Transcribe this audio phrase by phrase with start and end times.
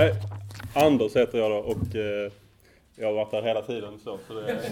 [0.00, 0.16] Eh,
[0.74, 2.32] Anders heter jag då och eh,
[2.96, 4.70] jag har varit där hela tiden så, så det, det,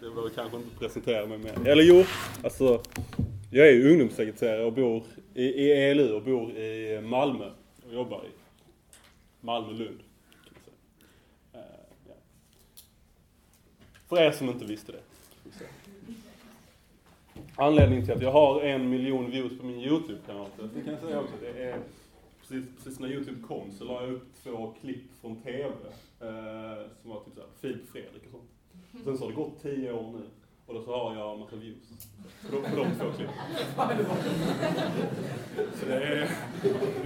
[0.00, 1.68] det behöver kanske inte presentera mig mer.
[1.68, 2.04] Eller jo,
[2.42, 2.82] alltså
[3.50, 5.02] jag är ju ungdomssekreterare och bor
[5.34, 7.50] i, i ELU och bor i Malmö
[7.86, 8.30] och jobbar i
[9.40, 9.98] Malmö-Lund.
[10.44, 11.64] kan säga.
[11.64, 12.14] Eh, ja.
[14.08, 15.00] För er som inte visste det.
[17.56, 21.20] Anledningen till att jag har en miljon views på min YouTube-kanal, det kan jag säga
[21.20, 21.78] också, det är
[22.48, 25.64] precis, precis när YouTube kom så la jag upp två klipp från TV,
[26.20, 29.04] eh, som var typ såhär, Filip Fredrik och sånt.
[29.04, 30.24] Sen så har det gått tio år nu,
[30.66, 32.08] och då så har jag en massa views
[32.50, 33.34] på de, på de två klippen.
[35.74, 36.30] Så det, är,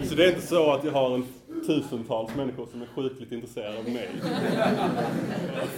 [0.02, 1.24] så det är inte så att jag har en
[1.66, 4.08] tusentals människor som är sjukligt intresserade av mig.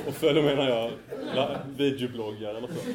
[0.06, 2.90] Och följer med när jag videobloggar eller så.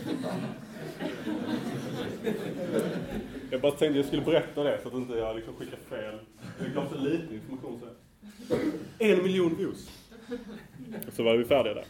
[3.52, 6.20] Jag bara tänkte jag skulle berätta det så att inte jag liksom skickar fel.
[6.60, 8.56] Det gav så lite information så.
[9.00, 9.90] En miljon views.
[11.12, 11.86] Så var vi färdiga där.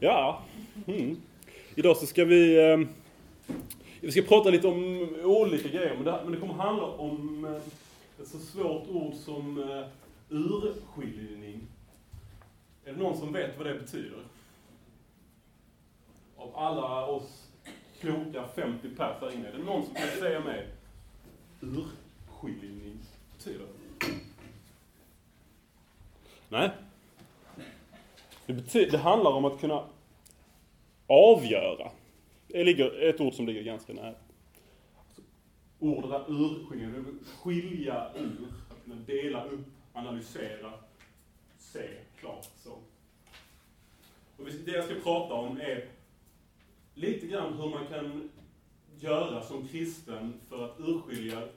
[0.00, 0.42] Ja.
[0.86, 1.16] Mm.
[1.74, 2.70] Idag så ska vi...
[2.70, 2.78] Eh,
[4.00, 8.22] vi ska prata lite om olika grejer, men det, men det kommer handla om eh,
[8.22, 9.86] ett så svårt ord som eh,
[10.28, 11.60] urskiljning.
[12.84, 14.18] Är det någon som vet vad det betyder?
[16.36, 17.48] Av alla oss
[18.00, 20.66] kloka 50 pers här inne, är det någon som kan säga mig
[21.60, 22.09] urskiljning
[23.36, 23.66] betyder?
[26.48, 26.70] Nej.
[28.46, 29.84] Det, det handlar om att kunna
[31.06, 31.90] avgöra.
[32.46, 34.14] Det ligger ett ord som ligger ganska nära.
[35.78, 38.48] Ordet är urskiljning, det vill skilja ur,
[39.06, 40.72] dela upp, analysera,
[41.58, 41.88] se
[42.20, 42.72] klart så.
[44.36, 45.88] Och det jag ska prata om är
[46.94, 48.30] lite grann hur man kan
[48.98, 51.48] göra som kristen för att urskilja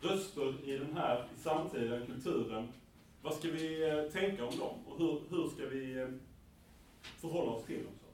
[0.00, 1.26] röster i den här
[2.02, 2.68] i kulturen.
[3.22, 6.08] Vad ska vi eh, tänka om dem och hur, hur ska vi eh,
[7.00, 7.92] förhålla oss till dem?
[8.00, 8.06] Så?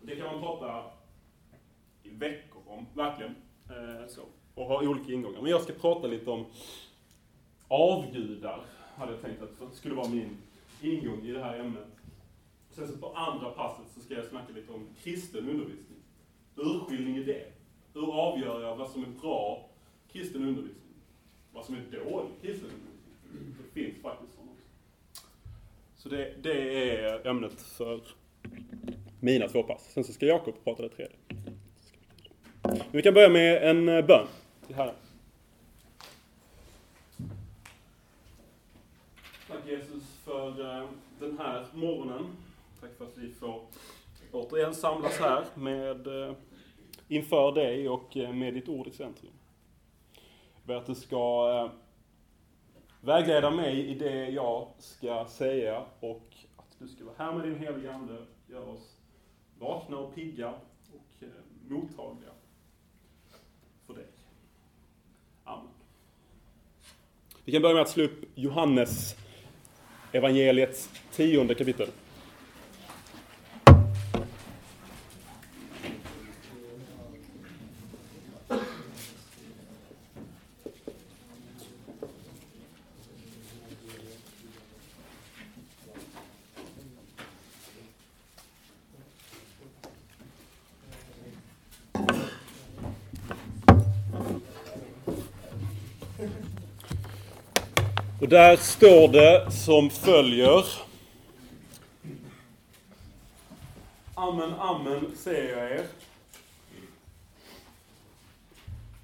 [0.00, 0.84] Och det kan man prata
[2.02, 3.34] i veckor om, verkligen.
[3.68, 4.22] Eh, så.
[4.54, 5.42] Och ha olika ingångar.
[5.42, 6.44] Men jag ska prata lite om
[7.68, 8.64] avgudar,
[8.96, 10.36] hade jag tänkt att skulle vara min
[10.82, 11.88] ingång i det här ämnet.
[12.70, 15.98] Sen så på andra passet så ska jag snacka lite om kristen undervisning.
[16.56, 17.52] Urskiljning i det.
[17.94, 19.68] Hur avgör jag vad som är bra
[20.12, 20.81] kristen undervisning?
[21.52, 22.70] Vad som är dålig kristen?
[23.32, 25.22] Det finns faktiskt sådana också.
[25.96, 28.00] Så det, det är ämnet för
[29.20, 29.92] mina två pass.
[29.92, 31.16] Sen så ska Jakob prata det tredje.
[32.62, 34.26] Men vi kan börja med en eh, bön
[34.66, 34.94] till Herren.
[39.48, 40.88] Tack Jesus för eh,
[41.18, 42.26] den här morgonen.
[42.80, 43.60] Tack för att vi får
[44.32, 46.34] återigen samlas här med, eh,
[47.08, 49.30] inför dig och med ditt ord i centrum.
[50.62, 51.70] Jag ber att du ska eh,
[53.00, 57.58] vägleda mig i det jag ska säga och att du ska vara här med din
[57.58, 58.16] heliga Ande.
[58.46, 58.96] Gör oss
[59.58, 60.48] vakna och pigga
[60.92, 61.28] och eh,
[61.68, 62.30] mottagliga
[63.86, 64.06] för dig.
[65.44, 65.68] Amen.
[67.44, 69.16] Vi kan börja med att slå upp Johannes
[70.12, 71.88] evangeliets tionde kapitel.
[98.21, 100.64] Och där står det som följer.
[104.14, 105.86] Amen, amen, säger jag er.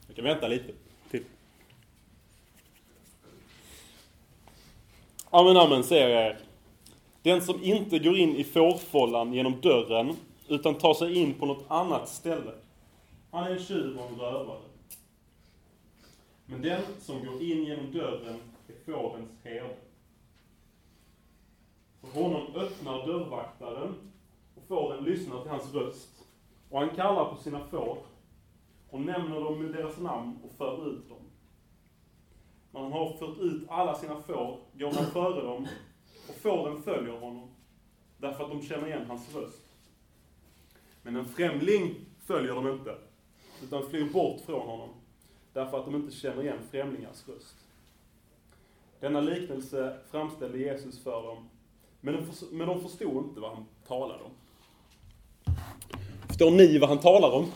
[0.06, 0.72] Jag kan vänta lite
[1.11, 1.25] till.
[5.31, 6.39] Amen, amen, säger jag er.
[7.22, 10.16] Den som inte går in i fårfållan genom dörren,
[10.49, 12.53] utan tar sig in på något annat ställe,
[13.31, 14.60] han är en tjuv och en rövare.
[16.47, 18.41] Men den som går in genom dörren
[18.73, 19.77] är fårens herde.
[22.01, 23.95] För honom öppnar dörrvaktaren
[24.54, 26.25] och fåren lyssnar till hans röst.
[26.71, 27.98] Och han kallar på sina får
[28.91, 31.19] och nämner dem med deras namn och för ut dem.
[32.71, 35.69] När han har fört ut alla sina får går han före dem
[36.28, 37.48] och fåren följer honom
[38.19, 39.63] därför att de känner igen hans röst.
[41.03, 42.98] Men en främling följer de inte
[43.63, 44.89] utan flyr bort från honom
[45.53, 47.67] därför att de inte känner igen främlingars röst.
[49.00, 51.48] Denna liknelse framställde Jesus för dem,
[52.00, 54.30] men de, förs- men de förstod inte vad han talade om.
[56.28, 57.53] Förstår ni vad han talar om?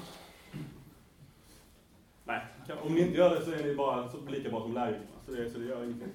[2.24, 2.40] Nej,
[2.82, 5.06] om ni inte gör det så är ni bara så lika bra som lärjungarna.
[5.26, 6.08] Så så det, så det gör ingenting.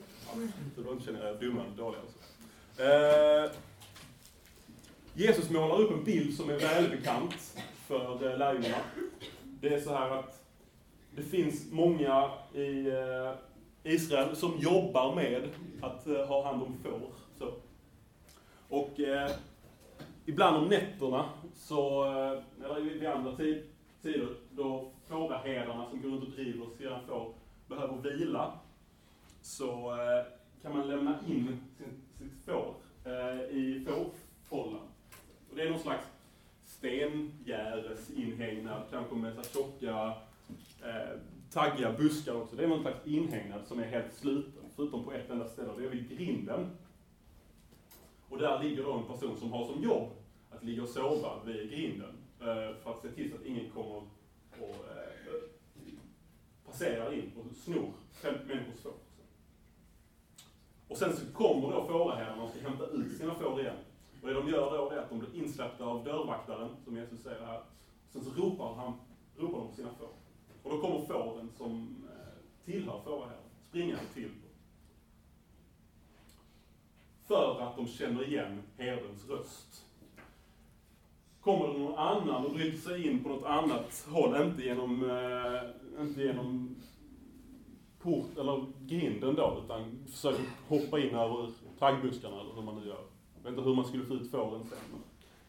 [0.75, 2.01] Så då känner jag dumma och dåliga.
[2.01, 2.83] Alltså.
[2.83, 3.51] Eh,
[5.13, 7.33] Jesus målar upp en bild som är välbekant
[7.87, 8.77] för eh, lärjungarna.
[9.43, 10.43] Det är så här att
[11.15, 13.33] det finns många i eh,
[13.87, 15.49] Israel som jobbar med
[15.81, 16.99] att eh, ha hand om får.
[17.37, 17.51] Så.
[18.69, 19.31] Och eh,
[20.25, 23.63] ibland om nätterna, så, eh, eller vid andra tid,
[24.01, 27.33] tider, då fåraherdarna som går runt och driver sina får
[27.67, 28.53] behöver vila,
[29.41, 30.25] så eh,
[30.61, 32.73] kan man lämna in sin, sitt får
[33.05, 34.87] eh, i fårfållan.
[35.49, 36.05] Och det är någon slags
[36.65, 40.13] stengärdesinhägnad, kanske med så tjocka,
[40.83, 41.09] eh,
[41.51, 42.55] taggiga buskar också.
[42.55, 45.85] Det är någon slags inhägnad som är helt sluten, förutom på ett enda ställe, det
[45.85, 46.69] är vid grinden.
[48.29, 50.09] Och där ligger då en person som har som jobb
[50.51, 54.01] att ligga och sova vid grinden, eh, för att se till så att ingen kommer
[54.59, 55.41] och eh,
[56.65, 57.91] passerar in och snor
[58.23, 58.93] människors får.
[60.87, 63.75] Och sen så kommer då fåraherdarna och ska hämta ut sina får igen.
[64.21, 67.45] Och det de gör då är att de blir insläppta av dörrvaktaren, som Jesus säger
[67.45, 67.61] här.
[68.09, 68.93] Sen så ropar, han,
[69.37, 70.09] ropar de på sina får.
[70.67, 73.37] Och då kommer fåren som eh, tillhör fåraherden
[73.69, 74.31] springande till dem.
[77.27, 79.85] För att de känner igen herdens röst.
[81.41, 86.01] Kommer det någon annan och bryter sig in på något annat håll, inte genom, eh,
[86.01, 86.75] inte genom
[87.99, 91.49] port, eller grinden då, utan försöker hoppa in över
[91.79, 93.03] taggbuskarna eller hur man nu gör.
[93.35, 95.01] Jag vet inte hur man skulle få ut fåren sen.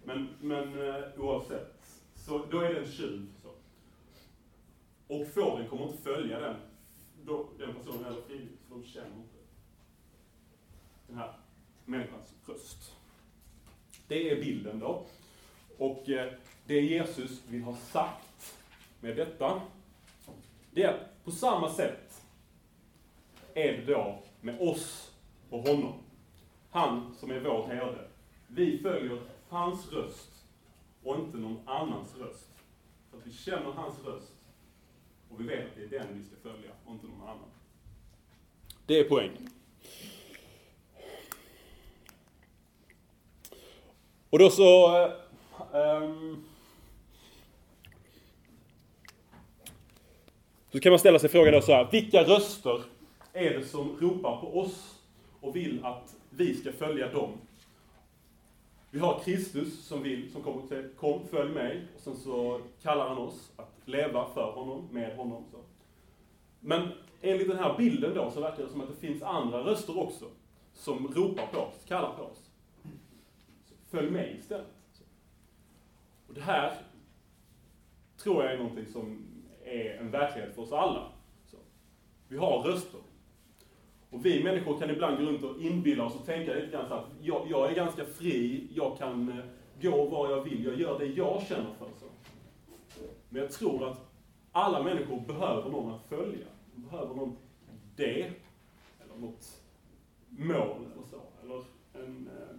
[0.05, 3.27] Men, men eh, oavsett, så då är det en tjuv.
[5.09, 6.57] Och fåren kommer inte följa den,
[7.25, 9.39] då, den personen eller frivilligt, för de känner inte
[11.07, 11.33] den här
[11.85, 12.97] människans röst.
[14.09, 15.07] Det är bilden då.
[15.79, 16.33] Och eh,
[16.67, 18.57] det Jesus vill ha sagt
[19.01, 19.63] med detta,
[20.71, 22.25] det är att på samma sätt
[23.55, 25.13] är det då med oss
[25.51, 25.95] och honom.
[26.71, 28.09] Han som är vår herde.
[28.47, 30.45] Vi följer hans röst
[31.03, 32.49] och inte någon annans röst.
[33.11, 34.33] För att vi känner hans röst
[35.31, 37.49] och vi vet att det är den vi ska följa och inte någon annan.
[38.87, 39.49] Det är poängen.
[44.31, 45.05] Och då så...
[45.73, 46.45] Um,
[50.73, 52.83] så kan man ställa sig frågan då så här, vilka röster
[53.33, 54.95] är det som ropar på oss
[55.41, 57.33] och vill att vi ska följa dem?
[58.91, 63.09] Vi har Kristus som vill, som kommer till, kom, följ mig, och sen så kallar
[63.09, 65.45] han oss att leva för honom, med honom.
[65.51, 65.59] Så.
[66.61, 66.89] Men
[67.23, 70.25] enligt den här bilden då så verkar det som att det finns andra röster också,
[70.73, 72.51] som ropar på oss, kallar på oss.
[73.91, 74.67] Följ med istället.
[76.29, 76.73] Och det här
[78.17, 79.27] tror jag är någonting som
[79.65, 81.13] är en verklighet för oss alla.
[81.47, 81.57] Så.
[82.29, 83.01] Vi har röster.
[84.11, 86.95] Och vi människor kan ibland gå runt och inbilla oss och tänka lite grann så
[86.95, 89.45] att jag, jag, är ganska fri, jag kan eh,
[89.81, 91.87] gå var jag vill, jag gör det jag känner för.
[92.01, 92.07] Så.
[93.29, 94.11] Men jag tror att
[94.53, 96.47] alla människor behöver någon att följa.
[96.75, 97.37] De behöver någon
[97.97, 98.33] det,
[99.01, 99.63] eller något
[100.29, 101.23] mål eller så.
[101.43, 102.57] Eller en eh,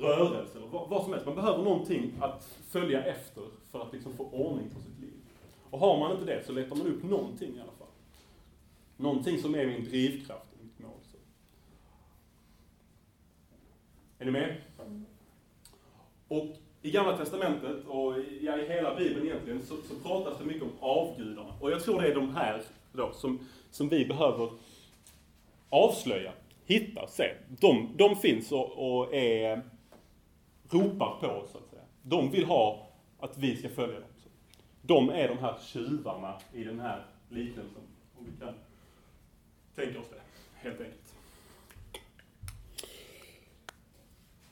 [0.00, 1.26] rörelse, eller vad, vad, som helst.
[1.26, 5.20] Man behöver någonting att följa efter för att liksom få ordning på sitt liv.
[5.70, 7.86] Och har man inte det så letar man upp någonting i alla fall.
[8.96, 11.00] Någonting som är min drivkraft mitt mål.
[11.02, 11.16] Så.
[14.18, 14.56] Är ni med?
[16.28, 20.62] Och i Gamla Testamentet och ja, i hela Bibeln egentligen så, så pratas det mycket
[20.62, 21.54] om avgudarna.
[21.60, 23.38] Och jag tror det är de här då som,
[23.70, 24.50] som vi behöver
[25.68, 26.32] avslöja,
[26.64, 27.34] hitta, se.
[27.48, 29.62] De, de finns och, och är,
[30.70, 31.82] ropar på oss, så att säga.
[32.02, 32.88] De vill ha
[33.20, 34.04] att vi ska följa dem.
[34.82, 37.82] De är de här tjuvarna i den här liknelsen.
[38.18, 38.54] Om vi kan
[39.74, 40.20] tänka oss det,
[40.68, 41.14] helt enkelt.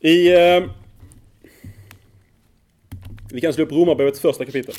[0.00, 0.34] I...
[0.34, 0.70] Eh,
[3.32, 4.74] vi kan slå upp Romarbrevets första kapitel.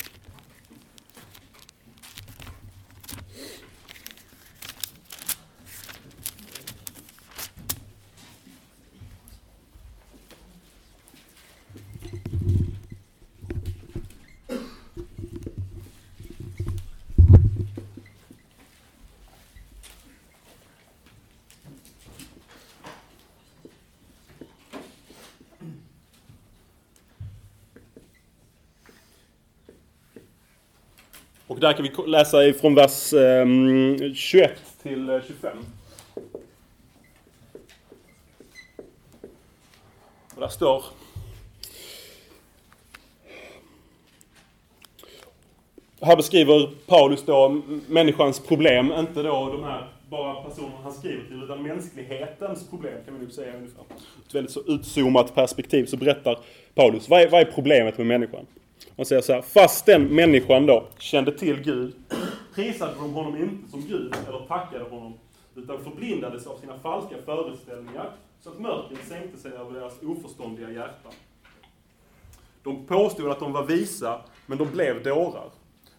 [31.60, 34.52] Och där kan vi läsa ifrån vers ehm, 21
[34.82, 35.58] till eh, 25.
[40.34, 40.84] Och där står
[46.00, 51.42] Här beskriver Paulus då människans problem, inte då de här bara personerna han skriver till,
[51.42, 53.84] utan mänsklighetens problem kan man nog säga ungefär.
[54.26, 56.38] Ett väldigt så utzoomat perspektiv så berättar
[56.74, 58.46] Paulus, vad är, vad är problemet med människan?
[58.96, 61.94] Han säger så här, fast den människan då kände till Gud,
[62.54, 65.14] prisade de honom inte som Gud eller tackade honom,
[65.54, 68.10] utan förblindades av sina falska föreställningar,
[68.40, 71.12] så att mörkret sänkte sig över deras oförståndiga hjärtan.
[72.62, 75.50] De påstod att de var visa, men de blev dårar.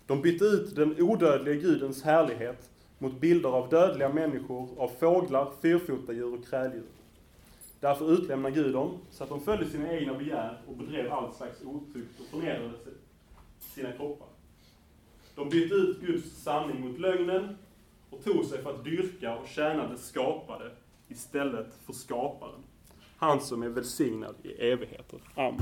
[0.08, 6.34] De bytte ut den odödliga Gudens härlighet mot bilder av dödliga människor, av fåglar, fyrfotadjur
[6.34, 6.84] och kräldjur.
[7.82, 11.62] Därför utlämnade Gud dem, så att de följde sina egna begär och bedrev allt slags
[11.62, 12.74] otukt och förnedrade
[13.60, 14.28] sina kroppar.
[15.36, 17.58] De bytte ut Guds sanning mot lögnen
[18.10, 20.72] och tog sig för att dyrka och tjäna det skapade
[21.08, 22.64] istället för skaparen.
[23.18, 25.20] Han som är välsignad i evigheter.
[25.36, 25.62] Amen.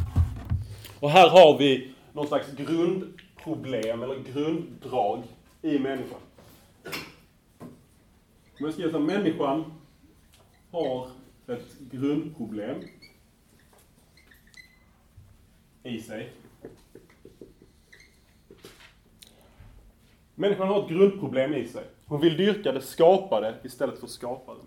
[0.99, 5.23] Och här har vi någon slags grundproblem eller grunddrag
[5.61, 6.19] i människan.
[8.59, 9.73] Om jag skriver att människan
[10.71, 11.09] har
[11.49, 12.81] ett grundproblem
[15.83, 16.33] i sig.
[20.35, 21.83] Människan har ett grundproblem i sig.
[22.05, 24.61] Hon vill dyrka det skapade istället för skaparen.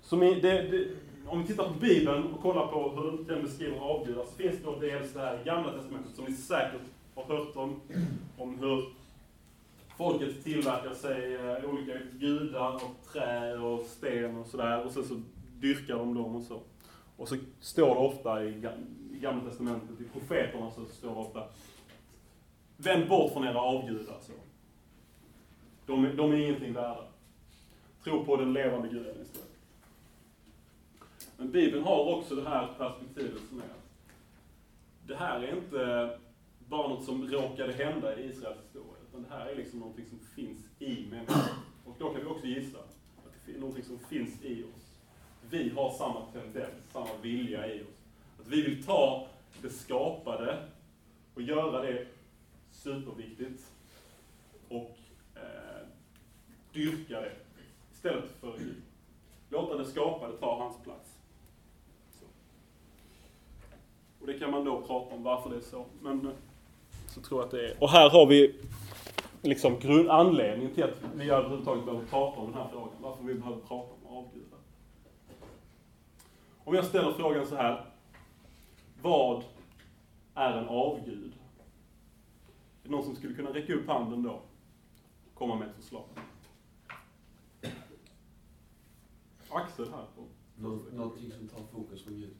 [0.00, 0.88] Som i, det, det,
[1.26, 4.64] om vi tittar på Bibeln och kollar på hur den beskriver avgudar så finns det
[4.64, 6.80] då dels det här i Gamla Testamentet som ni säkert
[7.14, 7.80] har hört om,
[8.38, 8.99] om hur
[10.00, 15.20] folket tillverkar sig eh, olika gudar och trä och sten och sådär och sen så
[15.58, 16.60] dyrkar de dem och så.
[17.16, 18.66] Och så står det ofta i
[19.10, 21.44] Gamla Testamentet, i profeterna så står det ofta
[22.76, 24.16] Vänd bort från era avgudar.
[24.20, 24.32] Så.
[25.86, 27.04] De, de är ingenting värda.
[28.04, 29.48] Tro på den levande guden istället.
[31.36, 34.16] Men Bibeln har också det här perspektivet som är att
[35.06, 36.10] det här är inte
[36.68, 38.99] bara något som råkade hända i Israels historia.
[39.10, 41.56] Utan det här är liksom någonting som finns i människan.
[41.84, 42.96] Och då kan vi också gissa att
[43.46, 44.98] det är någonting som finns i oss.
[45.50, 47.86] Vi har samma tendens, samma vilja i oss.
[48.40, 49.28] Att vi vill ta
[49.62, 50.68] det skapade
[51.34, 52.06] och göra det
[52.72, 53.72] superviktigt.
[54.68, 54.98] Och
[55.34, 55.86] eh,
[56.72, 57.32] dyrka det
[57.92, 58.82] istället för Gud.
[59.48, 61.16] Låta det skapade ta hans plats.
[62.20, 62.24] Så.
[64.20, 65.84] Och det kan man då prata om varför det är så.
[66.02, 66.32] Men eh,
[67.08, 67.82] så tror jag att det är.
[67.82, 68.54] Och här har vi
[69.42, 72.94] liksom grund, anledningen till att vi överhuvudtaget behöver prata om den här frågan.
[73.00, 74.58] Varför vi behöver prata om avgudar.
[76.64, 77.84] Om jag ställer frågan så här.
[79.02, 79.44] Vad
[80.34, 81.32] är en avgud?
[82.82, 84.40] Är det någon som skulle kunna räcka upp handen då?
[85.34, 86.04] Komma med ett förslag.
[89.50, 90.04] Axel här.
[90.16, 90.24] På.
[90.92, 92.36] Någonting som tar fokus från Gud.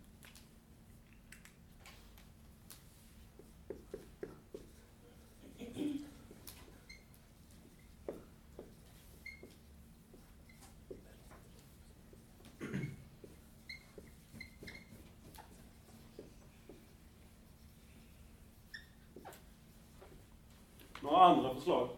[21.21, 21.89] Andra förslag?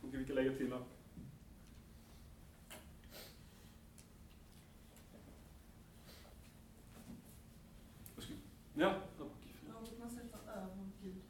[0.00, 0.82] Som vi kan lägga till här.
[8.74, 8.94] Ja.
[9.68, 11.22] Något man sätter över Gud.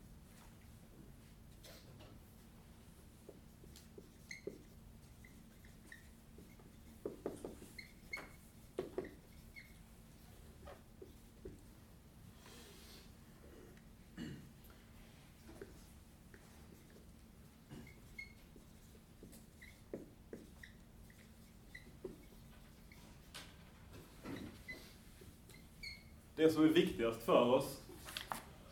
[26.39, 27.83] Det som är viktigast för oss,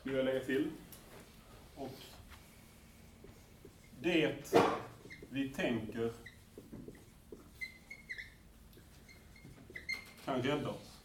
[0.00, 0.70] skulle jag lägga till.
[1.76, 1.90] Och
[4.00, 4.54] det
[5.30, 6.12] vi tänker
[10.24, 11.02] kan rädda oss.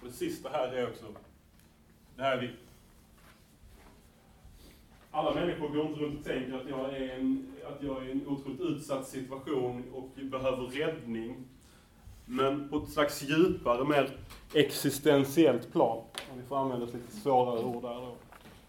[0.00, 1.14] Och det sista här är också,
[2.16, 2.68] det här är viktigt.
[5.10, 8.12] Alla människor går inte runt och tänker att jag är, en, att jag är i
[8.12, 11.44] en otroligt utsatt situation och behöver räddning.
[12.24, 14.16] Men på ett slags djupare, mer
[14.54, 15.98] existentiellt plan,
[16.32, 18.14] om vi får använda ett lite svårare ord där då,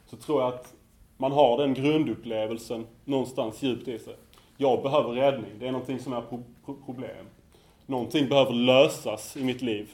[0.05, 0.73] så tror jag att
[1.17, 4.15] man har den grundupplevelsen någonstans djupt i sig.
[4.57, 7.25] Jag behöver räddning, det är någonting som är pro pro problem.
[7.85, 9.93] Någonting behöver lösas i mitt liv.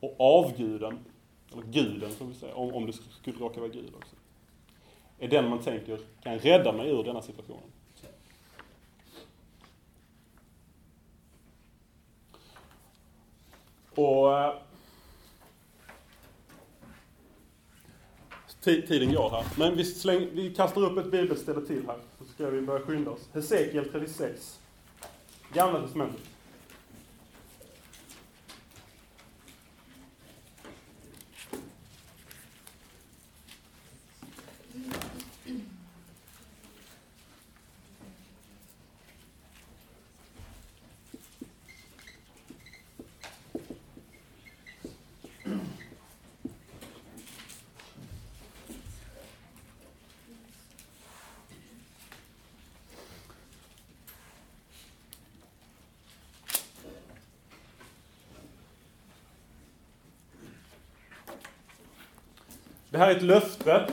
[0.00, 0.98] Och avguden,
[1.52, 4.16] eller guden som vi säger, om, om det skulle råka vara Gud också,
[5.18, 7.71] är den man tänker kan rädda mig ur denna situationen.
[13.94, 14.54] Och eh,
[18.64, 19.44] Tiden går här.
[19.58, 21.96] Men vi, släng, vi kastar upp ett bibelställe till här.
[22.18, 23.28] Så ska vi börja skynda oss.
[23.32, 24.60] Hesekiel 36.
[25.52, 26.20] Gamla testamentet.
[63.02, 63.86] Här är ett löfte.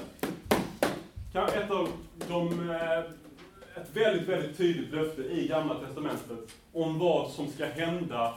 [1.34, 1.90] Ett av
[2.28, 3.00] de, eh,
[3.82, 8.34] ett väldigt, väldigt tydligt löfte i Gamla Testamentet om vad som ska hända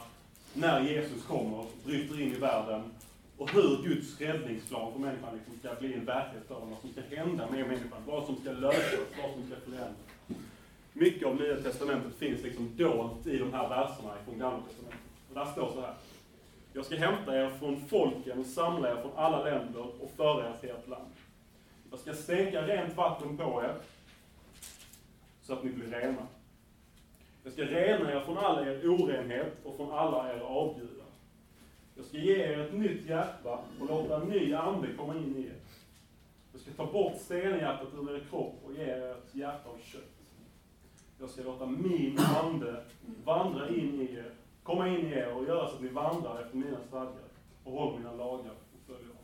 [0.53, 2.83] när Jesus kommer, bryter in i världen
[3.37, 7.15] och hur Guds räddningsplan för människan liksom ska bli en verklighet för vad som ska
[7.15, 9.95] hända med människan, vad som ska lösas, vad som ska förändras.
[10.93, 14.99] Mycket av Nya Testamentet finns liksom dolt i de här verserna från Gamla Testamentet.
[15.29, 15.93] Och där står så här.
[16.73, 20.53] Jag ska hämta er från folken och samla er från alla länder och föra er
[20.61, 21.11] till ert land.
[21.91, 23.75] Jag ska stänka rent vatten på er,
[25.41, 26.27] så att ni blir rena.
[27.43, 31.05] Jag ska rena er från all er orenhet och från alla er avgudar.
[31.95, 35.45] Jag ska ge er ett nytt hjärta och låta en ny ande komma in i
[35.45, 35.55] er.
[36.51, 40.01] Jag ska ta bort stenhjärtat ur er kropp och ge er ett hjärta av kött.
[41.19, 42.83] Jag ska låta min ande
[43.23, 44.31] vandra in i er,
[44.63, 47.23] komma in i er och göra så att ni vandrar efter mina stadgar
[47.63, 49.17] och håller mina lagar och följer dem.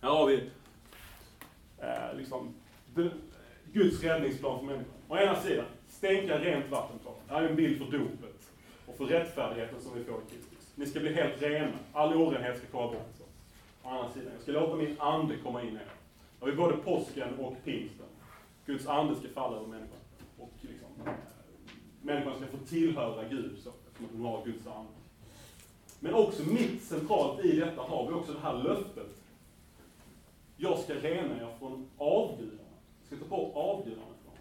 [0.00, 0.50] Här har vi
[1.78, 2.54] eh, liksom
[3.72, 4.94] Guds räddningsplan för människan.
[5.08, 7.14] Å ena sidan, stänka rent vatten på.
[7.28, 8.50] Det här är en bild för dopet
[8.86, 10.72] och för rättfärdigheten som vi får i Kristus.
[10.74, 11.72] Ni ska bli helt rena.
[11.92, 13.12] All orenhet ska komma bort.
[13.18, 13.24] Så.
[13.82, 15.78] Å andra sidan, jag ska låta min ande komma in i er.
[15.78, 18.06] Där har vi både påsken och pingsten.
[18.66, 19.98] Guds ande ska falla över människan.
[20.38, 21.12] Och liksom, eh,
[22.02, 24.90] människan ska få tillhöra Gud så, eftersom att hon har Guds ande.
[26.00, 29.08] Men också mitt centralt i detta har vi också det här löftet.
[30.56, 32.58] Jag ska rena er från avgudarna.
[33.00, 34.40] Jag ska ta bort avgudarna från er.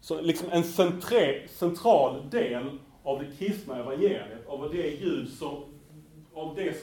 [0.00, 5.64] Så liksom en centre, central del av det kristna evangeliet, av det Gud som,
[6.34, 6.76] av det,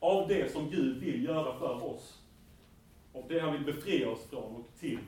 [0.00, 2.18] av det som Gud vill göra för oss,
[3.16, 4.98] och det han vill befria oss från och till,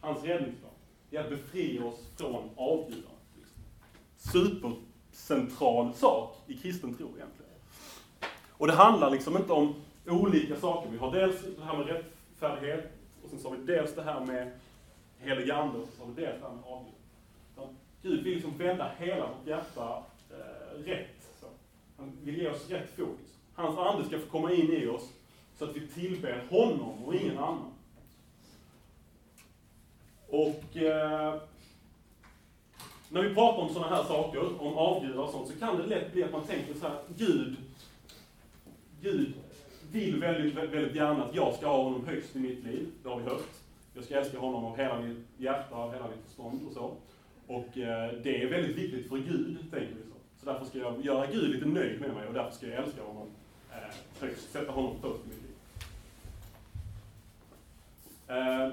[0.00, 0.70] hans räddningsplan,
[1.10, 3.14] det är att befria oss från avgudarna.
[4.16, 7.52] Supercentral sak i kristen tro egentligen.
[8.50, 9.74] Och det handlar liksom inte om
[10.06, 10.90] olika saker.
[10.90, 12.92] Vi har dels det här med rättfärdighet,
[13.24, 14.50] och sen så har vi dels det här med
[15.18, 16.94] helig ande, och så har vi dels det här med avgud.
[18.02, 21.28] Gud vill liksom vända hela vårt hjärta eh, rätt.
[21.40, 21.46] Så.
[21.96, 23.38] Han vill ge oss rätt fokus.
[23.54, 25.12] Hans ande ska få komma in i oss,
[25.58, 27.72] så att vi tillber honom och ingen annan.
[30.28, 31.34] Och eh,
[33.10, 36.12] när vi pratar om sådana här saker, om avgudar och sånt, så kan det lätt
[36.12, 37.56] bli att man tänker så här, Gud,
[39.00, 39.32] Gud
[39.92, 43.20] vill väldigt, väldigt gärna att jag ska ha honom högst i mitt liv, det har
[43.20, 43.48] vi hört.
[43.94, 46.92] Jag ska älska honom av hela mitt hjärta, av hela mitt förstånd och så.
[47.46, 50.40] Och eh, det är väldigt viktigt för Gud, tänker vi så.
[50.40, 53.02] Så därför ska jag göra Gud lite nöjd med mig och därför ska jag älska
[53.02, 53.26] honom
[53.72, 55.47] eh, högst, sätta honom först i mitt liv.
[58.28, 58.72] Ehm,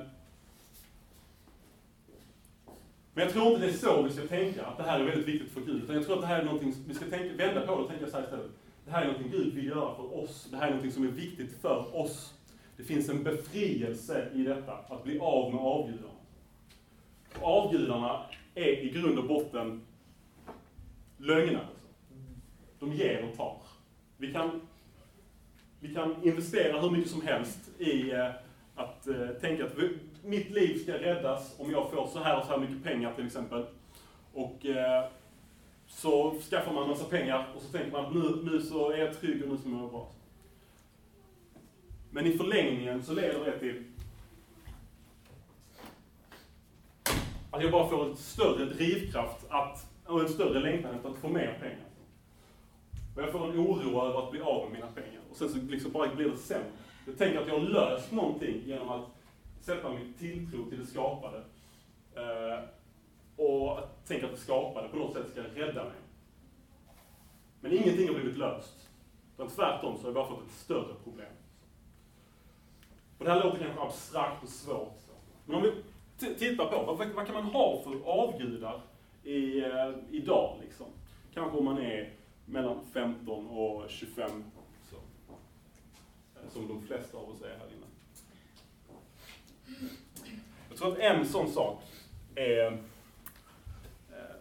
[3.13, 5.27] men jag tror inte det är så vi ska tänka, att det här är väldigt
[5.27, 5.83] viktigt för Gud.
[5.83, 7.89] Utan jag tror att det här är någonting, vi ska tänka, vända på det och
[7.89, 8.51] tänka så här istället.
[8.85, 10.47] Det här är någonting Gud vill göra för oss.
[10.51, 12.33] Det här är någonting som är viktigt för oss.
[12.77, 16.13] Det finns en befrielse i detta, att bli av med avgudarna.
[17.39, 19.81] Och avgudarna är i grund och botten
[21.17, 21.67] lögner.
[22.79, 23.61] De ger och tar.
[24.17, 24.61] Vi kan,
[25.79, 28.29] vi kan investera hur mycket som helst i eh,
[28.75, 32.45] att eh, tänka att vi, mitt liv ska räddas om jag får så här och
[32.45, 33.65] så här mycket pengar till exempel.
[34.33, 35.05] Och eh,
[35.87, 38.97] så skaffar man en massa pengar och så tänker man att nu, nu så är
[38.97, 40.11] jag trygg och nu så mår jag bra.
[42.11, 43.83] Men i förlängningen så leder det till
[47.51, 51.27] att jag bara får en större drivkraft att, och en större längtan efter att få
[51.27, 51.85] mer pengar.
[53.15, 55.21] Och jag får en oro över att bli av med mina pengar.
[55.31, 56.67] Och sen så liksom bara blir det sämre.
[57.05, 59.05] Jag tänker att jag har löst någonting genom att
[59.61, 61.37] sätta min tilltro till det skapade.
[62.15, 62.63] Eh,
[63.35, 65.93] och att tänka att det skapade på något sätt ska rädda mig.
[67.61, 68.89] Men ingenting har blivit löst.
[69.35, 71.33] Utan tvärtom så har jag bara fått ett större problem.
[73.17, 75.01] Och det här låter kanske abstrakt och svårt.
[75.45, 78.81] Men om vi tittar på, vad, vad kan man ha för avgudar
[79.23, 80.87] i, eh, idag liksom?
[81.33, 82.13] Kanske om man är
[82.45, 84.43] mellan 15 och 25.
[86.55, 87.85] Som de flesta av oss är här inne.
[90.69, 91.83] Jag tror att en sån sak
[92.35, 92.71] är
[94.11, 94.35] eh,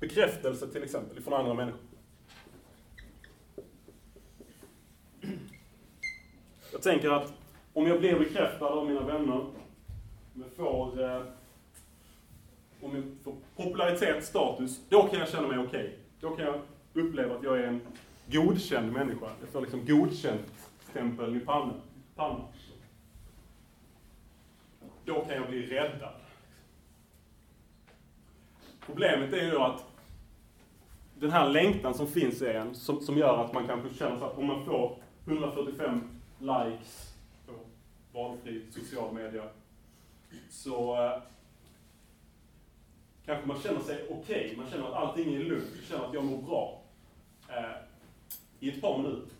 [0.00, 1.80] bekräftelse till exempel från andra människor.
[6.72, 7.32] Jag tänker att
[7.72, 9.40] om jag blir bekräftad av mina vänner,
[10.34, 11.22] om jag får, eh,
[12.80, 15.98] om jag får popularitet, status, då kan jag känna mig okej.
[16.20, 16.60] Då kan jag
[16.92, 17.80] uppleva att jag är en
[18.32, 19.26] godkänd människa.
[19.40, 21.80] Jag får liksom godkänt stämpel i pannan.
[22.16, 22.46] pannan.
[25.04, 26.14] Då kan jag bli räddad.
[28.86, 29.84] Problemet är ju då att
[31.14, 34.24] den här längtan som finns i en, som, som gör att man kanske känner så
[34.24, 37.14] att om man får 145 likes
[37.46, 37.52] på
[38.12, 39.44] valfri social media,
[40.50, 41.22] så eh,
[43.26, 46.24] kanske man känner sig okej, man känner att allting är lugnt, man känner att jag
[46.24, 46.80] mår bra
[47.48, 47.91] eh,
[48.62, 49.36] i ett par minuter.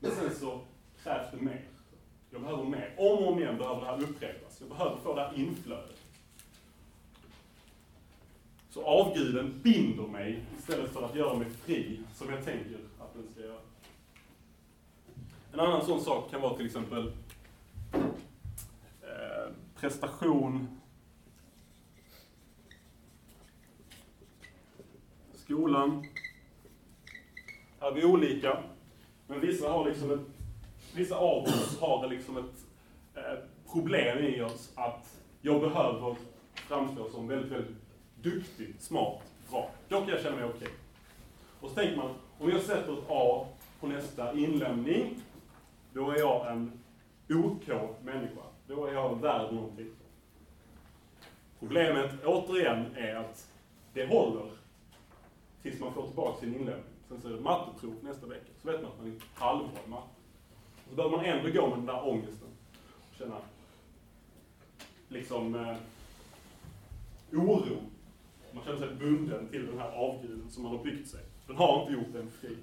[0.00, 0.60] Men sen så
[1.02, 1.64] krävs det mer.
[2.30, 2.94] Jag behöver mer.
[2.98, 4.60] Om och om igen behöver det här upprepas.
[4.60, 6.00] Jag behöver få det här inflödet.
[8.70, 13.32] Så avguden binder mig istället för att göra mig fri, som jag tänker att den
[13.32, 13.60] ska göra.
[15.52, 17.12] En annan sån sak kan vara till exempel
[19.02, 20.80] eh, prestation,
[25.32, 26.06] skolan.
[27.84, 28.58] Här är vi olika,
[29.26, 30.20] men vissa har liksom ett,
[30.94, 32.66] vissa av oss har liksom ett
[33.14, 33.38] eh,
[33.72, 36.16] problem i oss att jag behöver
[36.54, 37.76] framstå som väldigt, väldigt
[38.22, 39.70] duktig, smart, bra.
[39.88, 40.68] Då kan jag känna mig okej.
[41.60, 43.46] Och så tänker man, om jag sätter ett A
[43.80, 45.16] på nästa inlämning,
[45.92, 46.72] då är jag en
[47.28, 47.68] OK
[48.04, 48.42] människa.
[48.66, 49.90] Då är jag värd någonting.
[51.58, 53.50] Problemet, återigen, är att
[53.92, 54.50] det håller
[55.62, 56.93] tills man får tillbaka sin inlämning.
[57.08, 58.52] Sen så är det matteprov nästa vecka.
[58.62, 60.08] Så vet man att man är halvbra i matte.
[60.84, 62.48] Och Så behöver man ändå gå med den där ångesten.
[63.10, 63.36] Och känna,
[65.08, 65.76] liksom, eh,
[67.32, 67.78] oro.
[68.52, 71.20] Man känner sig bunden till den här avguden som man har byggt sig.
[71.46, 72.56] Den har inte gjort en fri.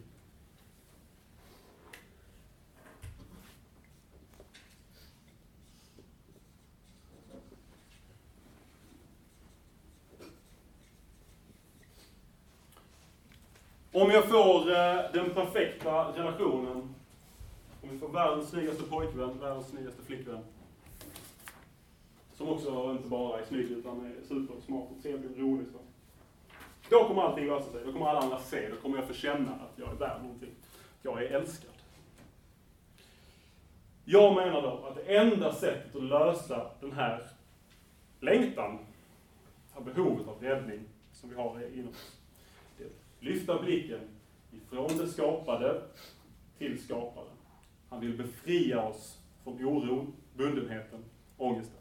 [14.02, 16.96] Om jag får eh, den perfekta relationen,
[17.82, 20.44] om vi får världens snyggaste pojkvän, världens snyggaste flickvän,
[22.34, 25.68] som också inte bara är snygg utan är supersmart och trevlig och rolig.
[25.72, 25.78] Så.
[26.90, 27.82] Då kommer allting lösa sig.
[27.86, 28.70] Då kommer alla andra se.
[28.70, 30.54] Då kommer jag få känna att jag är värd någonting.
[31.02, 31.72] Jag är älskad.
[34.06, 37.22] Jag menar då att det enda sättet att lösa den här
[38.20, 40.80] längtan, det här behovet av räddning
[41.14, 42.21] som vi har inom oss,
[43.22, 44.00] lyfta blicken
[44.52, 45.82] ifrån det skapade
[46.58, 47.28] till skaparen.
[47.90, 51.04] Han vill befria oss från oron, bundenheten,
[51.38, 51.78] ångesten.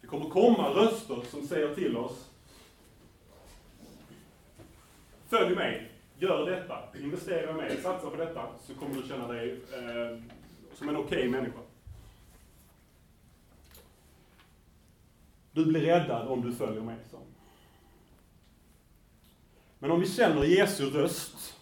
[0.00, 2.32] Det kommer komma röster som säger till oss
[5.32, 9.52] Följ mig, gör detta, investera i mig, satsa på detta, så kommer du känna dig
[9.52, 10.18] eh,
[10.74, 11.58] som en okej okay människa.
[15.52, 17.18] Du blir räddad om du följer mig, så.
[19.82, 21.56] Men om vi känner Jesu röst,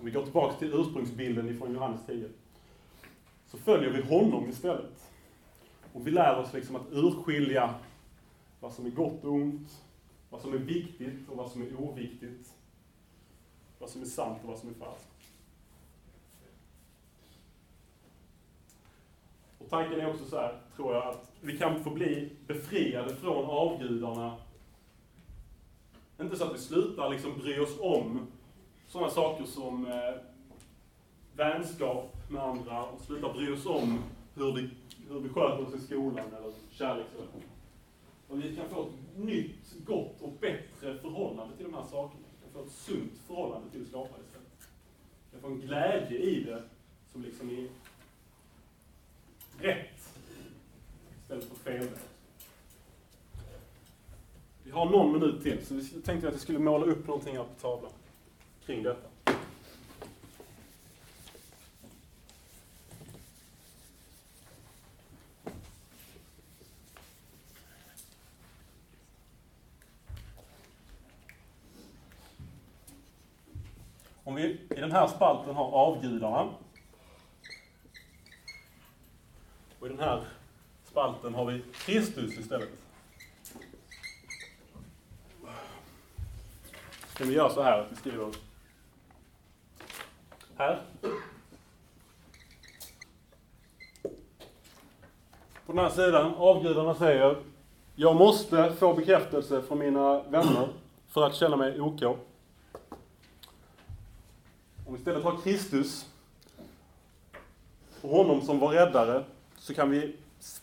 [0.00, 2.28] om vi går tillbaka till ursprungsbilden ifrån Johannes 10,
[3.46, 5.10] så följer vi honom istället.
[5.92, 7.74] Och vi lär oss liksom att urskilja
[8.60, 9.84] vad som är gott och ont,
[10.30, 12.54] vad som är viktigt och vad som är oviktigt,
[13.78, 15.08] vad som är sant och vad som är falskt.
[19.58, 23.44] Och tanken är också så här, tror jag, att vi kan få bli befriade från
[23.44, 24.36] avgudarna.
[26.22, 28.26] Inte så att vi slutar liksom bry oss om
[28.88, 30.14] sådana saker som eh,
[31.36, 33.98] vänskap med andra och slutar bry oss om
[34.34, 34.68] hur, det,
[35.08, 37.46] hur vi sköter oss i skolan eller kärleksrelationer.
[38.28, 42.24] Och vi kan få ett nytt, gott och bättre förhållande till de här sakerna.
[42.40, 44.68] Vi kan få ett sunt förhållande till skaparen istället.
[45.24, 46.62] Vi kan få en glädje i det
[47.12, 47.68] som liksom är
[49.66, 50.18] rätt
[51.22, 51.88] istället för fel.
[54.72, 57.44] Vi har någon minut till, så vi tänkte att vi skulle måla upp någonting här
[57.44, 57.90] på tavlan
[58.66, 59.08] kring detta.
[74.24, 76.48] Om vi i den här spalten har avgudarna.
[79.78, 80.24] Och i den här
[80.84, 82.91] spalten har vi Kristus istället.
[87.14, 88.28] Kan vi göra så här att vi skriver
[90.56, 90.82] här.
[95.66, 97.36] På den här sidan, avgudarna säger
[97.94, 100.68] Jag måste få bekräftelse från mina vänner
[101.08, 102.02] för att känna mig OK.
[104.86, 106.06] Om vi istället har Kristus
[108.00, 109.24] och honom som var räddare
[109.58, 110.16] så kan vi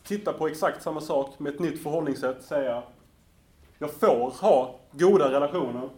[0.03, 2.43] titta på exakt samma sak med ett nytt förhållningssätt.
[2.43, 2.83] Säga
[3.77, 5.89] jag får ha goda relationer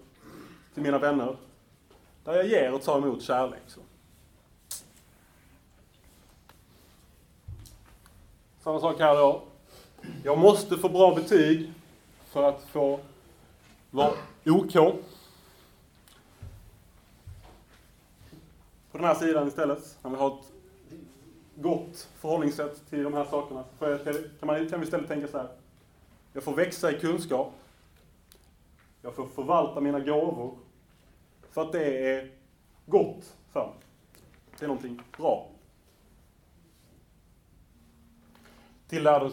[0.74, 1.38] till mina vänner
[2.24, 3.62] där jag ger och tar emot kärlek.
[3.68, 3.80] Så.
[8.60, 9.44] Samma sak här då.
[10.24, 11.74] Jag måste få bra betyg
[12.26, 13.00] för att få
[13.92, 14.14] vara
[14.46, 14.74] OK.
[18.92, 20.52] På den här sidan istället, när vi har ett
[21.56, 25.48] gott förhållningssätt till de här sakerna, kan, man, kan vi istället tänka så här.
[26.34, 27.54] Jag får växa i kunskap.
[29.02, 30.58] Jag får förvalta mina gåvor.
[31.52, 32.32] För att det är
[32.86, 33.76] gott för mig.
[34.60, 35.48] Det är någonting bra.
[38.88, 39.32] Till det här,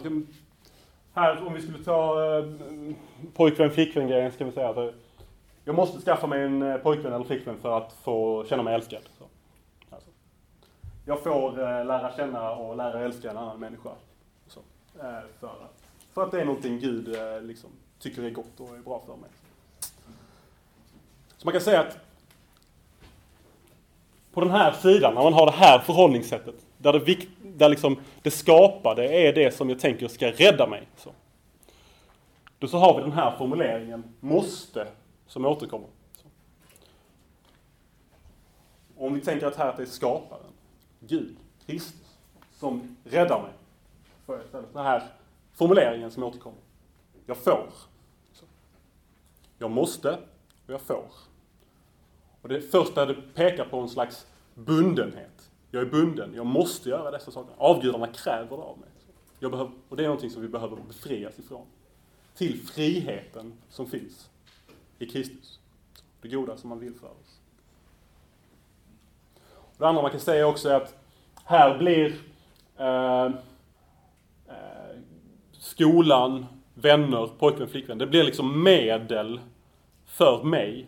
[1.13, 2.45] här om vi skulle ta eh,
[3.33, 4.89] pojkvän flickvän grejen ska vi säga att eh,
[5.65, 9.01] jag måste skaffa mig en eh, pojkvän eller flickvän för att få känna mig älskad.
[9.17, 9.25] Så.
[9.89, 10.09] Alltså.
[11.05, 13.89] Jag får eh, lära känna och lära älska en annan människa.
[14.47, 14.59] Så.
[14.99, 18.75] Eh, för, att, för att det är någonting Gud eh, liksom, tycker är gott och
[18.75, 19.29] är bra för mig.
[19.33, 19.48] Så
[21.39, 21.97] så man kan säga att
[24.31, 28.31] på den här sidan, när man har det här förhållningssättet, där det, där liksom det
[28.31, 30.87] skapade är det som jag tänker ska rädda mig.
[30.97, 31.11] Så.
[32.59, 34.87] Då så har vi den här formuleringen, måste,
[35.27, 35.87] som återkommer.
[36.15, 36.27] Så.
[38.97, 40.51] Om vi tänker att här att det är skaparen,
[40.99, 42.17] Gud, Kristus,
[42.53, 43.51] som räddar mig.
[44.25, 45.03] Får jag istället den här
[45.53, 46.59] formuleringen som återkommer.
[47.25, 47.69] Jag får.
[48.33, 48.45] Så.
[49.57, 50.17] Jag måste
[50.67, 51.28] och jag får.
[52.41, 55.49] Och det första det pekar på en slags bundenhet.
[55.71, 57.53] Jag är bunden, jag måste göra dessa saker.
[57.57, 58.89] Avgudarna kräver det av mig.
[59.39, 61.65] Jag behöver, och det är någonting som vi behöver befrias ifrån.
[62.35, 64.29] Till friheten som finns
[64.99, 65.59] i Kristus.
[66.21, 67.39] Det goda som man vill för oss.
[69.77, 70.95] Det andra man kan säga också är att
[71.43, 72.15] här blir
[72.77, 73.25] eh,
[74.47, 74.95] eh,
[75.51, 77.97] skolan, vänner, pojkvän, flickvän.
[77.97, 79.39] Det blir liksom medel
[80.05, 80.87] för mig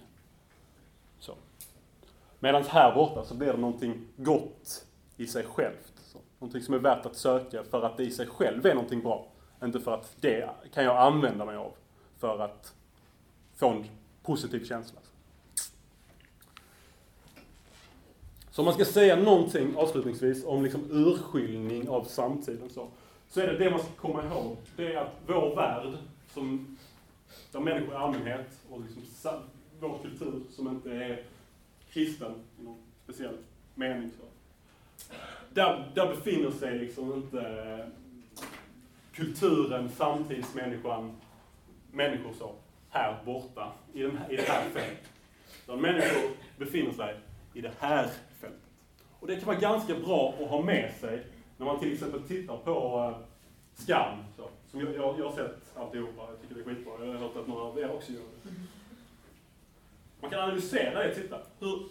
[2.44, 4.86] Medan här borta så blir det någonting gott
[5.18, 5.94] i sig självt.
[6.06, 9.02] Så, någonting som är värt att söka för att det i sig själv är någonting
[9.02, 9.28] bra.
[9.64, 11.72] Inte för att det kan jag använda mig av
[12.20, 12.74] för att
[13.56, 13.86] få en
[14.24, 15.00] positiv känsla.
[18.52, 22.88] Så om man ska säga någonting avslutningsvis om liksom urskiljning av samtiden så,
[23.30, 24.58] så är det det man ska komma ihåg.
[24.76, 25.94] Det är att vår värld,
[26.34, 26.78] som,
[27.52, 29.34] där människor i allmänhet och liksom
[29.80, 31.24] vår kultur som inte är
[31.94, 33.38] kristen i någon speciell
[33.76, 34.10] mening.
[34.10, 34.24] Så.
[35.54, 37.86] Där, där befinner sig liksom inte eh,
[39.14, 41.16] kulturen, samtidsmänniskan,
[41.92, 42.56] människor så,
[42.90, 45.10] här borta, i, den här, i det här fältet.
[45.64, 47.16] Utan människor befinner sig
[47.54, 48.60] i det här fältet.
[49.20, 51.26] Och det kan vara ganska bra att ha med sig
[51.58, 53.28] när man till exempel tittar på eh,
[53.74, 57.14] Skam, så, som jag, jag, jag har sett alltihopa, jag tycker det är skitbra, jag
[57.14, 58.52] har hört att några av er också gör det.
[60.22, 61.38] Man kan analysera det, titta.
[61.60, 61.84] Hur,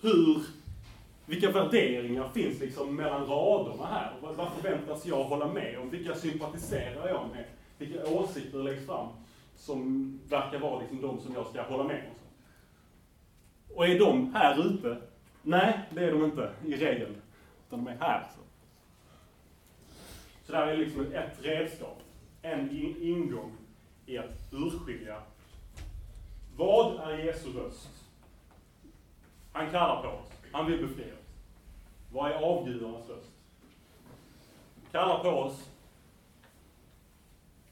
[0.00, 0.42] hur,
[1.26, 4.12] vilka värderingar finns liksom mellan raderna här?
[4.22, 5.90] Vad, vad förväntas jag hålla med om?
[5.90, 7.44] Vilka sympatiserar jag med?
[7.78, 9.08] Vilka åsikter läggs fram
[9.56, 12.16] som verkar vara liksom de som jag ska hålla med om?
[13.76, 14.96] Och är de här ute?
[15.42, 17.14] Nej, det är de inte i regel.
[17.66, 18.26] Utan de är här.
[18.34, 18.40] Så,
[20.46, 22.02] så det är liksom ett redskap.
[22.42, 22.70] En
[23.00, 23.52] ingång
[24.06, 25.22] i att urskilja
[26.60, 27.88] vad är Jesu röst?
[29.52, 30.28] Han kallar på oss.
[30.52, 31.20] Han vill befria oss.
[32.12, 33.30] Vad är avgudarnas röst?
[34.74, 35.68] De kallar på oss,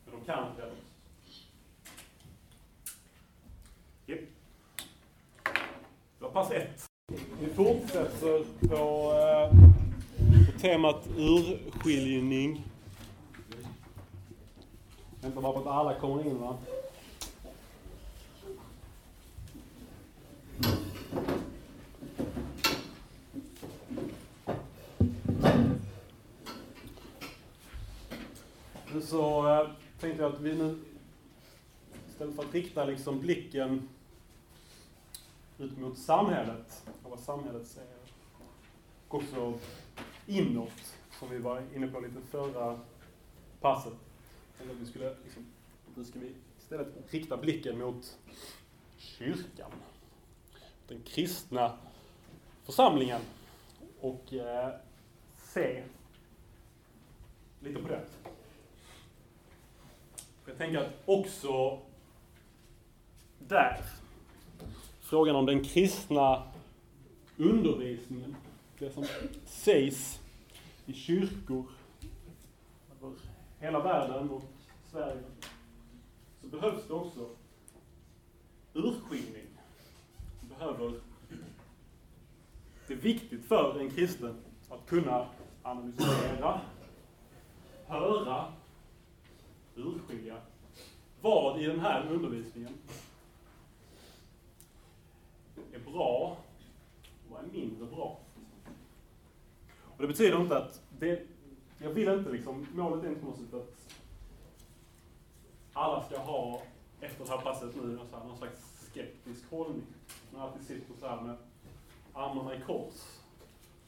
[0.05, 1.47] men de kan inte rädda oss.
[4.07, 4.21] Yep.
[6.19, 6.87] Det var pass ett.
[7.41, 9.51] Vi fortsätter på, eh,
[10.47, 12.65] på temat urskiljning.
[15.21, 16.57] Vänta bara på att alla kommer in va.
[29.03, 30.79] Så eh, tänkte jag att vi nu,
[32.09, 33.89] istället för att rikta liksom blicken
[35.59, 37.99] ut mot samhället, och vad samhället säger,
[39.09, 39.59] och också
[40.27, 42.81] inåt, som vi var inne på lite förra
[43.61, 43.93] passet.
[44.63, 45.47] Eller vi skulle, liksom,
[45.95, 48.19] nu ska vi istället rikta blicken mot
[48.97, 49.71] kyrkan.
[50.89, 51.79] Den kristna
[52.65, 53.21] församlingen.
[54.01, 54.75] Och eh,
[55.37, 55.83] se
[57.61, 58.05] lite på det.
[60.49, 61.79] Jag tänker att också
[63.39, 63.81] där,
[65.01, 66.43] frågan om den kristna
[67.37, 68.37] undervisningen,
[68.79, 69.05] det som
[69.45, 70.21] sägs
[70.87, 71.65] i kyrkor
[73.01, 73.13] över
[73.59, 74.43] hela världen och
[74.91, 75.23] Sverige,
[76.41, 77.29] så behövs det också
[78.73, 79.47] urskiljning.
[80.41, 81.01] Det behöver
[82.87, 85.27] det är viktigt för en kristen att kunna
[85.63, 86.61] analysera,
[87.87, 88.53] höra,
[89.79, 90.37] urskilja
[91.21, 92.75] vad i den här undervisningen
[95.73, 96.37] är bra
[97.27, 98.19] och vad är mindre bra.
[99.83, 101.27] Och det betyder inte att det,
[101.79, 103.97] jag vill inte liksom, målet är inte konstigt att
[105.73, 106.63] alla ska ha,
[107.01, 109.87] efter det här passet nu, alltså någon slags skeptisk hållning.
[110.33, 111.37] Man alltid sitter så här med
[112.13, 113.19] armarna i kors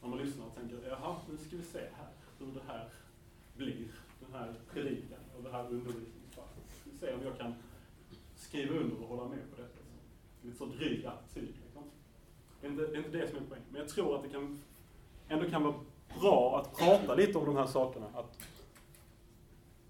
[0.01, 2.89] när man lyssnar och tänker, jaha, nu ska vi se här hur det här
[3.55, 3.87] blir,
[4.19, 6.63] den här predikan och det här undervisningspasset.
[6.83, 7.55] Vi se om jag kan
[8.35, 9.79] skriva under och hålla med på detta.
[10.41, 11.53] Lite så dryg attityd.
[11.63, 11.83] Liksom.
[12.61, 13.67] Det, är inte, det är inte det som är poängen.
[13.71, 14.61] Men jag tror att det kan,
[15.27, 15.75] ändå kan vara
[16.19, 18.05] bra att prata lite om de här sakerna.
[18.13, 18.37] Att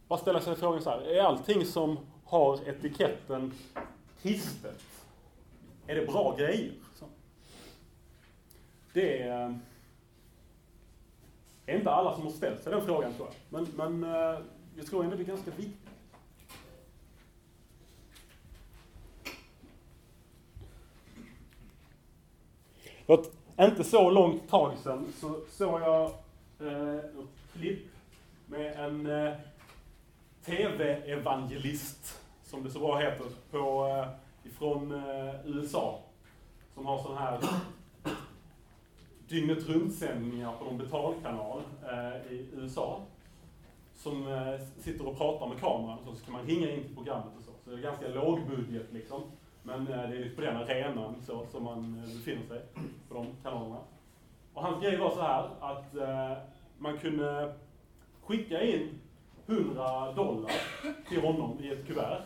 [0.07, 3.53] bara ställa sig frågan så här, är allting som har etiketten
[4.21, 4.81] kristet,
[5.87, 6.73] är det bra grejer?
[6.95, 7.05] Så.
[8.93, 9.55] Det är, eh,
[11.65, 13.35] är inte alla som har ställt sig den frågan tror jag.
[13.49, 14.39] Men, men eh,
[14.75, 15.91] jag tror ändå det är ganska viktigt.
[23.05, 26.11] För att inte så långt tag sedan så såg jag
[26.59, 27.87] eh, ett klipp
[28.45, 29.33] med en eh,
[30.45, 35.99] TV-evangelist, som det så bra heter, på, eh, ifrån eh, USA.
[36.73, 37.39] Som har sån här
[39.27, 43.01] dygnet runt-sändningar på någon betalkanal eh, i USA.
[44.01, 46.95] Som eh, sitter och pratar med kameran och så, så kan man ringa in till
[46.95, 47.51] programmet och så.
[47.63, 49.21] Så det är ganska låg budget liksom.
[49.63, 52.61] Men eh, det är på den arenan så, som man eh, befinner sig,
[53.09, 53.79] på de kanalerna.
[54.53, 56.43] Och hans grej var så här att eh,
[56.77, 57.55] man kunde
[58.21, 58.99] skicka in
[59.45, 60.51] 100 dollar
[61.09, 62.21] till honom i ett kuvert.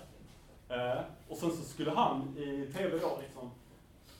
[0.70, 3.52] Eh, och sen så skulle han i TV då liksom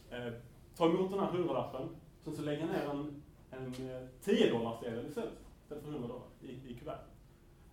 [0.10, 0.34] eh,
[0.78, 1.90] ta emot den här hundralappen
[2.24, 6.28] Sen så lägga ner en, en eh, 10 dollar sedel istället, istället för 100 dollar
[6.42, 7.15] i, i kuvertet.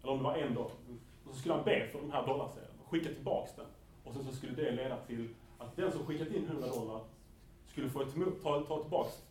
[0.03, 0.77] Eller om det var en dollar.
[1.25, 3.67] Och så skulle han be för den här dollarsedeln och skicka tillbaks den.
[4.05, 7.01] Och sen så skulle det leda till att den som skickat in 100 dollar
[7.67, 9.23] skulle få ett, ta, ta tillbaks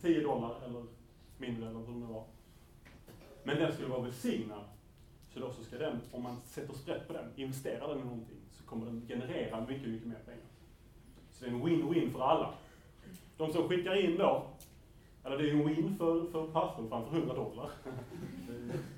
[0.00, 0.84] 10 dollar eller
[1.38, 2.24] mindre eller hur det var.
[3.42, 4.64] Men den skulle vara välsignad.
[5.32, 8.40] Så då så ska den, om man sätter sprätt på den, investerar den i någonting,
[8.52, 10.46] så kommer den generera mycket, mycket mer pengar.
[11.32, 12.54] Så det är en win-win för alla.
[13.36, 14.46] De som skickar in då,
[15.24, 17.70] eller det är en win för, för pastorn framför 100 dollar.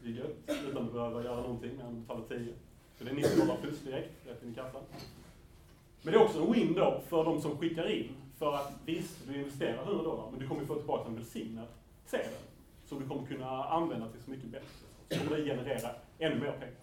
[0.03, 0.37] Det är gött,
[0.69, 2.55] utan att behöva göra någonting, men han betalar 10.
[2.99, 4.83] Så det är 90 dollar plus direkt, rätt in i kassan.
[6.03, 9.29] Men det är också en win då för de som skickar in, för att visst,
[9.29, 11.67] du investerar 100 dollar, men du kommer få tillbaka en välsignad
[12.07, 12.33] sedel.
[12.85, 14.69] Som du kommer kunna använda till så mycket bättre.
[15.09, 16.75] Så kommer det generera ännu mer pengar.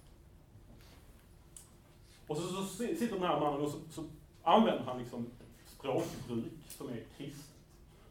[2.27, 4.03] Och så, så sitter den här mannen och så, så
[4.43, 5.27] använder han liksom
[5.65, 7.55] språkbruk som är kristet.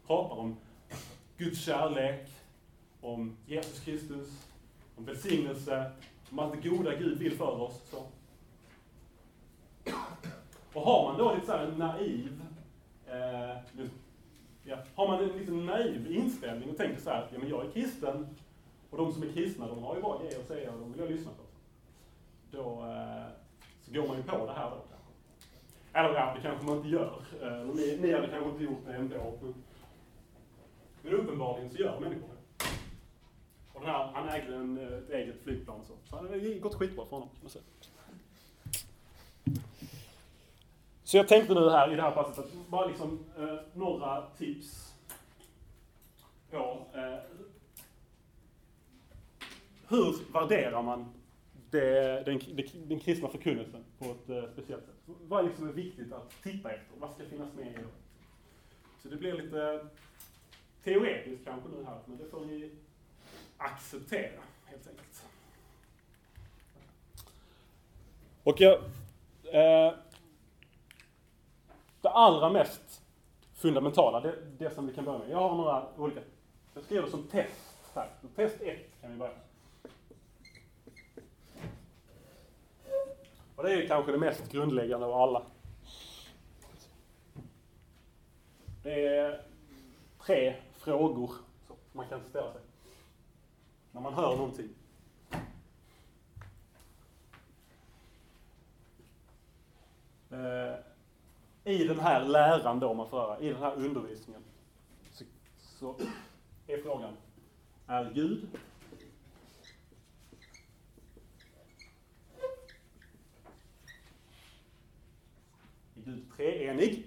[0.06, 0.56] Pratar om
[1.38, 2.28] Guds kärlek,
[3.00, 4.46] om Jesus Kristus,
[4.96, 5.90] om välsignelse,
[6.30, 7.80] om allt det goda Gud vill för oss.
[7.90, 8.06] Så.
[10.72, 12.40] Och har man då lite så en naiv,
[13.06, 13.56] eh,
[14.64, 17.70] ja, har man en lite naiv inställning och tänker så här, ja men jag är
[17.70, 18.26] kristen
[18.90, 21.00] och de som är kristna de har ju bara grejer att säga och de vill
[21.00, 21.42] jag lyssna på.
[22.56, 23.26] Då eh,
[23.82, 24.76] så går man ju på det här då.
[24.76, 25.12] kanske.
[25.92, 27.22] Eller ja, det kanske man inte gör.
[27.42, 29.38] Eh, ni, ni hade kanske inte gjort det ändå.
[31.06, 32.66] Men uppenbarligen så gör människor det.
[33.72, 35.92] Och den här, han ägde en, ett eget flygplan så.
[36.04, 37.28] Så det har gått skitbra för honom.
[37.40, 37.50] Kan
[41.04, 44.94] Så jag tänkte nu här i det här passet att bara liksom eh, några tips
[46.50, 47.18] på eh,
[49.88, 51.12] hur värderar man
[51.70, 52.40] det, den,
[52.88, 55.16] den kristna förkunnelsen på ett eh, speciellt sätt.
[55.28, 56.96] Vad är liksom viktigt att titta efter?
[56.98, 57.84] Vad ska finnas med i det?
[59.02, 59.86] Så det blir lite
[60.86, 62.70] teoretiskt kanske nu här, men det får ni
[63.56, 65.24] acceptera helt enkelt.
[68.42, 68.74] Och jag,
[69.44, 69.94] eh,
[72.00, 73.02] det allra mest
[73.54, 75.30] fundamentala, det, det som vi kan börja med.
[75.30, 76.20] Jag har några olika,
[76.74, 78.08] jag skriver som test här.
[78.36, 79.42] Test 1 kan vi börja med.
[83.56, 85.42] Och det är kanske det mest grundläggande av alla.
[88.82, 89.42] Det är
[90.26, 90.54] tre
[90.86, 91.30] frågor
[91.66, 92.62] som man kan ställa sig.
[93.92, 94.68] När man hör någonting.
[100.30, 104.42] Eh, I den här läran då man får höra, i den här undervisningen,
[105.12, 105.24] så,
[105.58, 105.96] så
[106.66, 107.16] är frågan,
[107.86, 108.48] är Gud
[115.96, 117.06] Är Gud treenig?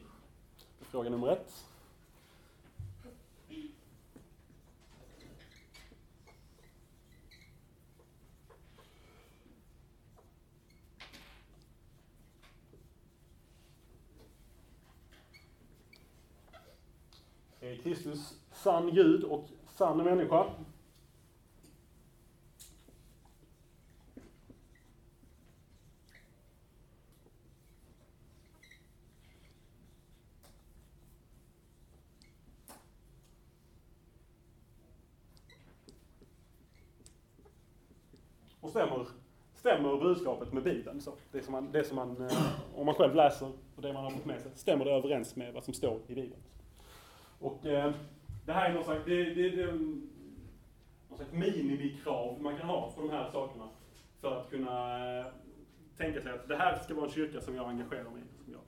[0.79, 1.68] Det är fråga nummer ett.
[17.69, 20.45] Är Kristus sann Gud och sann människa?
[38.59, 39.07] Och stämmer,
[39.55, 41.01] stämmer budskapet med Bibeln?
[41.01, 42.37] Så det som man, det som man, eh,
[42.75, 45.53] om man själv läser och det man har fått med sig, stämmer det överens med
[45.53, 46.41] vad som står i Bibeln?
[47.39, 47.93] Och eh,
[48.45, 49.65] det här är någon slags, det, det, det,
[51.09, 53.69] någon slags minimikrav man kan ha på de här sakerna
[54.21, 55.25] för att kunna eh,
[55.97, 58.53] tänka sig att det här ska vara en kyrka som jag engagerar mig i, som
[58.53, 58.61] jag,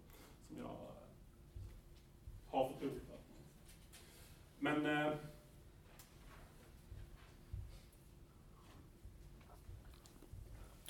[0.48, 0.76] som jag
[2.48, 3.18] har förtroende för.
[4.60, 5.14] Men eh,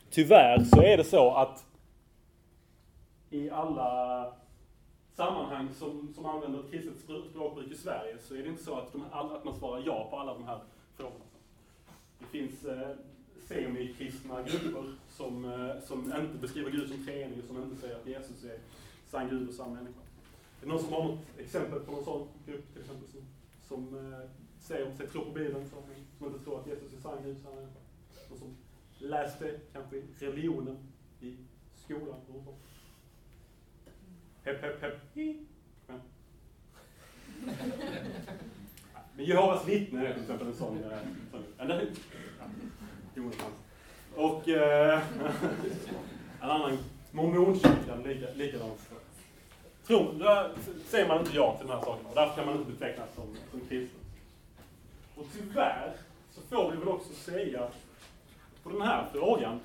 [0.09, 1.65] Tyvärr så är det så att
[3.29, 4.33] i alla
[5.21, 6.99] sammanhang som, som använder ett kristet
[7.29, 10.17] språkbruk i Sverige så är det inte så att, de, att man svarar ja på
[10.17, 10.59] alla de här
[10.95, 11.25] frågorna.
[12.19, 12.89] Det finns eh,
[13.47, 18.07] semikristna grupper som, eh, som inte beskriver Gud som treenig och som inte säger att
[18.07, 18.57] Jesus är
[19.07, 19.99] sann Gud och sann människa.
[20.61, 23.21] Är det någon som har något exempel på någon sån grupp till exempel som,
[23.67, 25.79] som eh, säger sig tro på Bibeln som,
[26.17, 27.79] som inte tror att Jesus är sann Gud och sann människa?
[28.29, 28.55] Någon som
[28.97, 30.77] läste kanske i religionen
[31.21, 31.37] i
[31.75, 32.19] skolan?
[32.27, 32.53] Och så?
[34.43, 34.99] Hepp, hepp, hepp.
[35.87, 36.01] Men.
[39.17, 40.83] Jehovas vittnen är till exempel en sån.
[40.83, 40.99] Eh,
[41.57, 41.91] eller hur?
[44.15, 45.01] Och eh,
[46.41, 46.77] en annan,
[47.11, 48.03] mormonkyrkan,
[48.35, 48.89] likadant.
[49.87, 50.51] Tror, där
[50.85, 53.35] säger man inte ja till de här sakerna och därför kan man inte betecknas som,
[53.51, 53.99] som kristen.
[55.15, 55.93] Och tyvärr
[56.31, 57.75] så får vi väl också säga att
[58.63, 59.59] på den här frågan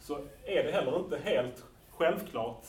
[0.00, 2.66] så är det heller inte helt självklart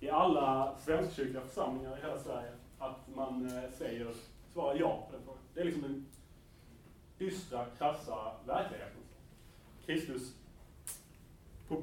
[0.00, 4.14] i alla svenskkyrkliga församlingar i hela Sverige att man eh, säger,
[4.52, 5.42] svarar ja på den frågan.
[5.54, 6.06] Det är liksom den
[7.18, 9.00] dystra, krassa verkligheten.
[9.86, 10.34] Kristus,
[11.68, 11.82] på,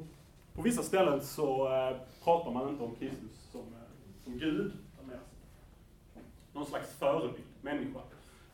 [0.53, 5.07] på vissa ställen så eh, pratar man inte om Kristus som, eh, som Gud, utan
[5.07, 5.19] mer
[6.13, 6.21] som
[6.53, 7.99] någon slags förebild, människa.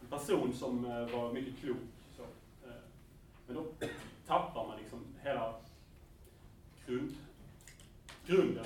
[0.02, 1.78] En person som eh, var mycket klok.
[2.18, 2.76] Så, eh,
[3.48, 3.66] men då
[4.28, 5.54] tappar man liksom hela
[6.86, 7.16] grund,
[8.26, 8.66] grunden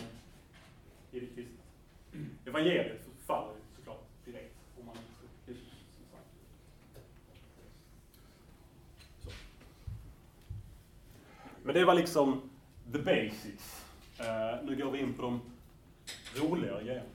[1.12, 1.47] Givetvis.
[2.45, 5.82] Evangeliet faller ju såklart direkt om man inte tror Kristus
[11.64, 12.49] Men det var liksom
[12.91, 13.86] the basics.
[14.20, 15.41] Uh, nu går vi in på de
[16.36, 17.09] roligare grejerna.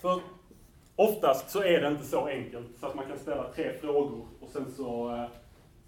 [0.00, 0.22] För
[1.08, 4.48] oftast så är det inte så enkelt så att man kan ställa tre frågor och
[4.48, 5.24] sen så, eh,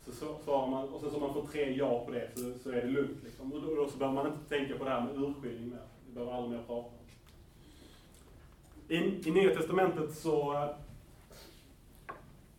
[0.04, 2.58] så, så svarar man, och sen så om man får tre ja på det så,
[2.62, 3.22] så är det lugnt.
[3.24, 3.52] Liksom.
[3.52, 5.82] Och då, då så behöver man inte tänka på det här med urskiljning mer.
[6.06, 6.98] Vi behöver aldrig mer prata om.
[8.88, 10.70] I, I Nya Testamentet så eh,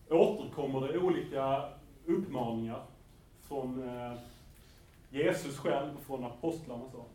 [0.10, 1.64] återkommer det olika
[2.05, 2.82] uppmaningar
[3.47, 4.14] från eh,
[5.10, 6.84] Jesus själv och från apostlarna.
[6.91, 7.05] Så.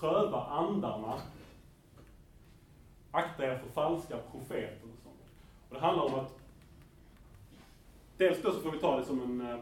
[0.00, 1.14] Pröva andarna
[3.12, 5.16] akta er för falska profeter och sånt.
[5.68, 6.38] Och det handlar om att
[8.16, 9.58] dels då så får vi ta det som en eh,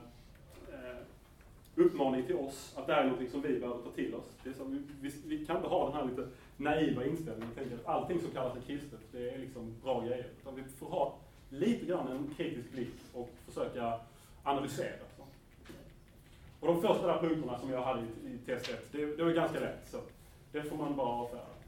[1.74, 4.24] uppmaning till oss, att det här är något som vi behöver ta till oss.
[4.44, 7.56] Det är så, vi, vi, vi kan inte ha den här lite naiva inställningen och
[7.56, 10.26] tänka att allting som kallas för kristet, det är liksom bra grejer.
[10.40, 11.14] Utan vi får ha
[11.48, 14.00] lite grann en kritisk blick och försöka
[14.42, 15.04] analysera.
[15.16, 15.22] Så.
[16.60, 19.30] Och de första där punkterna som jag hade i, i test 1, det, det var
[19.30, 19.88] ganska lätt.
[19.90, 19.98] Så
[20.52, 21.59] det får man bara avfärda.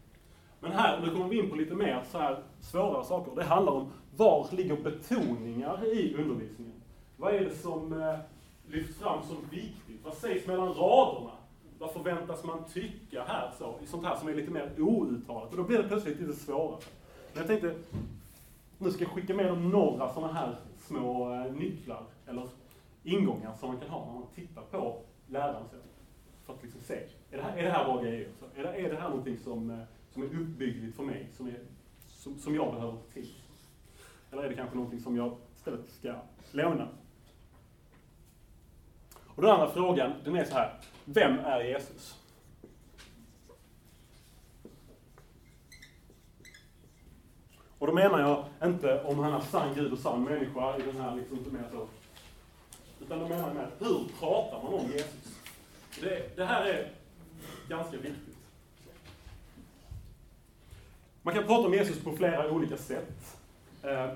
[0.62, 3.32] Men här, nu kommer vi in på lite mer så här svårare saker.
[3.36, 6.72] Det handlar om var ligger betoningar i undervisningen?
[7.16, 8.18] Vad är det som eh,
[8.66, 10.04] lyfts fram som viktigt?
[10.04, 11.30] Vad sägs mellan raderna?
[11.78, 13.74] Vad förväntas man tycka här så?
[13.82, 15.50] I sånt här som är lite mer outtalat.
[15.50, 16.80] Och då blir det plötsligt lite svårare.
[17.32, 17.74] Men jag tänkte,
[18.78, 22.48] nu ska jag skicka med några sådana här små eh, nycklar, eller
[23.04, 24.96] ingångar som man kan ha när man tittar på
[25.26, 25.64] läraren.
[25.70, 25.76] så.
[26.46, 26.94] För att liksom se,
[27.30, 28.28] är det här, är det här bra grejer?
[28.38, 29.78] Så är, det, är det här någonting som, eh,
[30.12, 31.58] som är uppbyggligt för mig, som, är,
[32.08, 33.34] som, som jag behöver till?
[34.30, 36.14] Eller är det kanske någonting som jag istället ska
[36.50, 36.88] lämna?
[39.34, 40.80] Och den andra frågan, den är så här.
[41.04, 42.18] Vem är Jesus?
[47.78, 50.96] Och då menar jag inte om han är sann Gud och sann människa i den
[50.96, 51.88] här liksom, inte mer så.
[53.00, 55.38] Utan då menar jag med, hur pratar man om Jesus?
[56.00, 56.90] Det, det här är
[57.68, 58.31] ganska viktigt.
[61.22, 63.38] Man kan prata om Jesus på flera olika sätt.
[63.82, 64.08] Eh,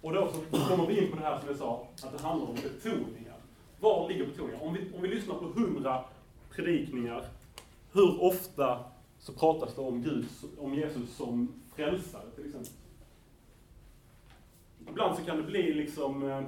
[0.00, 2.48] och då så kommer vi in på det här som jag sa, att det handlar
[2.48, 3.36] om betoningar.
[3.80, 4.62] Var ligger betoningar?
[4.62, 6.04] Om vi, om vi lyssnar på hundra
[6.50, 7.24] predikningar,
[7.92, 8.84] hur ofta
[9.18, 10.26] så pratas det om Gud,
[10.58, 12.72] om Jesus som frälsare till exempel?
[14.88, 16.42] Ibland så kan det bli liksom eh,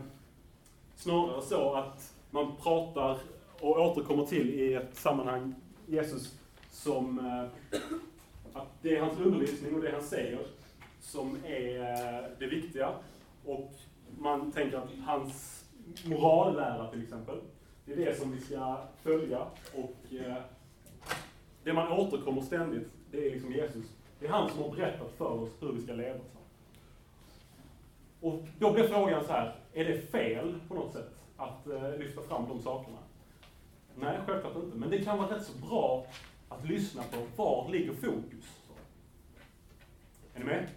[0.96, 3.18] snarare så att man pratar
[3.60, 5.54] och återkommer till i ett sammanhang
[5.86, 6.34] Jesus
[6.70, 7.78] som eh,
[8.54, 10.46] att det är hans undervisning och det han säger
[11.00, 12.94] som är eh, det viktiga.
[13.44, 13.72] Och
[14.18, 15.64] man tänker att hans
[16.04, 17.40] morallära till exempel,
[17.84, 19.46] det är det som vi ska följa.
[19.74, 20.42] Och eh,
[21.64, 23.86] det man återkommer ständigt, det är liksom Jesus.
[24.20, 26.20] Det är han som har berättat för oss hur vi ska leva.
[28.20, 32.22] Och då blir frågan så här, är det fel på något sätt att eh, lyfta
[32.22, 32.98] fram de sakerna?
[33.96, 34.76] Nej, självklart inte.
[34.76, 36.06] Men det kan vara rätt så bra
[36.54, 38.60] att lyssna på var ligger fokus?
[40.34, 40.68] Är ni med?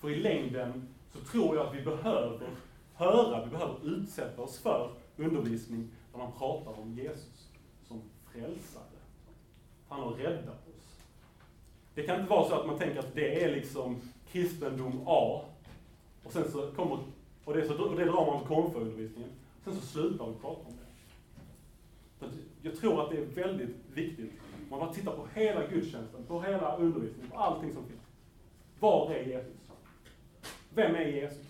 [0.00, 2.48] För i längden så tror jag att vi behöver
[2.94, 7.48] höra, vi behöver utsätta oss för undervisning där man pratar om Jesus
[7.88, 8.02] som
[8.32, 8.82] frälsare.
[9.88, 10.98] Han har räddat oss.
[11.94, 14.00] Det kan inte vara så att man tänker att det är liksom
[14.32, 15.40] kristendom A,
[16.24, 16.98] och sen så kommer,
[17.44, 19.30] och det, så, och det drar man på konfaundervisningen,
[19.64, 20.85] sen så slutar vi prata om det.
[22.62, 24.32] Jag tror att det är väldigt viktigt,
[24.70, 28.00] man bara tittar på hela gudstjänsten, på hela undervisningen, på allting som finns.
[28.80, 29.56] Var är Jesus?
[30.74, 31.46] Vem är Jesus?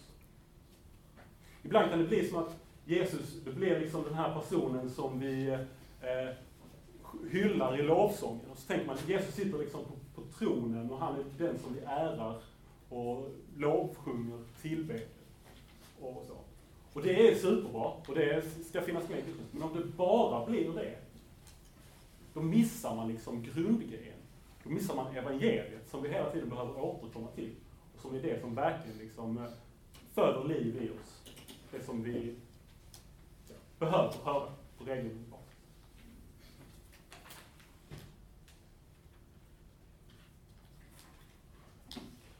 [1.62, 5.48] Ibland kan det bli som att Jesus, det blir liksom den här personen som vi
[6.00, 6.34] eh,
[7.30, 8.50] hyllar i lovsången.
[8.50, 11.58] Och så tänker man att Jesus sitter liksom på, på tronen och han är den
[11.58, 12.40] som vi ärar
[12.88, 15.00] och lovsjunger, tillber
[16.00, 16.45] och så.
[16.96, 20.98] Och det är superbra och det ska finnas med Men om det bara blir det,
[22.34, 24.18] då missar man liksom grundgrejen.
[24.64, 27.50] Då missar man evangeliet som vi hela tiden behöver återkomma till.
[27.94, 29.44] Och som är det som verkligen liksom eh,
[30.14, 31.32] föder liv i oss.
[31.70, 32.34] Det som vi
[33.78, 35.26] behöver höra på regelbundet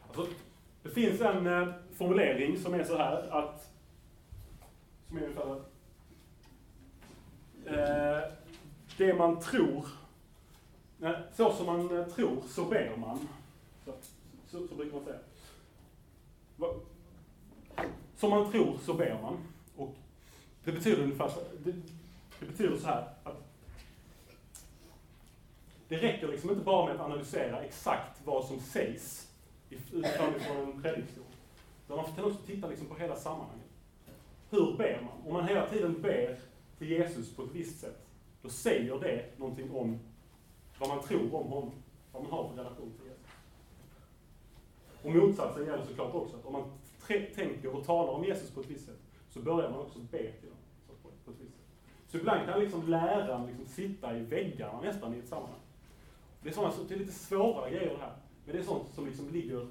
[0.07, 0.27] Alltså,
[0.83, 3.76] det finns en eh, formulering som är så här att,
[5.09, 5.61] som är ungefär
[7.67, 8.33] eh,
[8.97, 9.87] det man tror,
[10.99, 13.29] nej, så som man eh, tror så ber man.
[13.85, 13.93] Så,
[14.47, 15.19] så, så brukar man säga.
[18.17, 19.37] Som man tror så ber man.
[19.77, 19.95] Och
[20.65, 21.73] det betyder ungefär så, det,
[22.41, 23.43] det betyder så här att
[25.89, 29.29] det räcker liksom inte bara med att analysera exakt vad som sägs
[29.71, 31.25] utifrån en predikstol.
[31.85, 33.66] Utan man kan också titta liksom på hela sammanhanget.
[34.51, 35.27] Hur ber man?
[35.27, 36.39] Om man hela tiden ber
[36.79, 38.07] till Jesus på ett visst sätt,
[38.43, 39.99] då säger det någonting om
[40.79, 41.73] vad man tror om honom,
[42.13, 43.27] vad man har för relation till Jesus.
[45.03, 46.65] Och motsatsen gäller såklart också, att om man
[47.35, 50.49] tänker och talar om Jesus på ett visst sätt, så börjar man också be till
[50.49, 51.67] honom på ett visst sätt.
[52.09, 55.61] Så ibland kan liksom läraren liksom sitta i väggarna nästan i ett sammanhang.
[56.43, 58.17] Det är, sådana, det är lite svårare grejer det här.
[58.45, 59.69] Men det är sånt som liksom ligger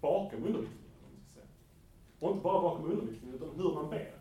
[0.00, 0.79] bakom undervisningen.
[2.20, 4.12] Och inte bara bakom undervisningen, utan hur man ber.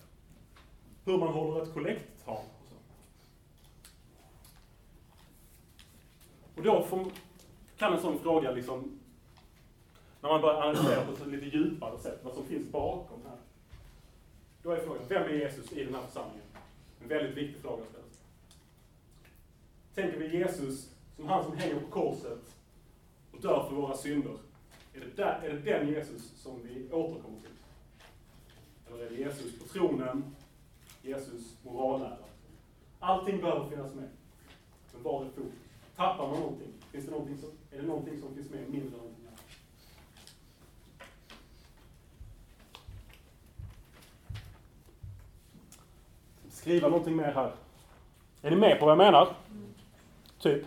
[1.06, 2.76] Hur man håller ett kollekttal och så.
[6.56, 7.12] Och då får,
[7.78, 9.00] kan en sån fråga liksom,
[10.22, 13.38] när man börjar analysera på ett lite djupare sätt, vad som finns bakom här.
[14.64, 16.46] Då är frågan, vem är Jesus i den här församlingen?
[17.02, 18.24] En väldigt viktig fråga att ställa sig.
[19.96, 22.56] Tänker vi Jesus som han som hänger på korset
[23.32, 24.38] och dör för våra synder.
[24.94, 27.50] Är det, där, är det den Jesus som vi återkommer till?
[28.90, 30.36] Eller är det Jesus på tronen,
[31.02, 32.18] Jesus morallära?
[33.00, 34.10] Allting behöver finnas med.
[34.94, 35.54] Men var är fokus?
[35.96, 36.74] Tappar man någonting?
[36.92, 39.42] Finns det någonting som, är det någonting som finns med mindre än någonting annat?
[46.50, 47.52] Skriva någonting mer här.
[48.42, 49.36] Är ni med på vad jag menar?
[49.52, 49.74] Mm.
[50.40, 50.66] Typ.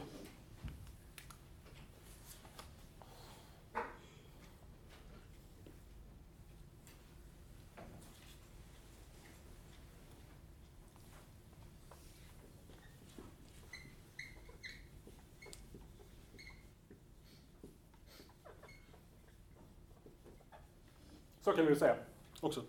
[21.53, 21.95] Så kan vi säga
[22.41, 22.61] också.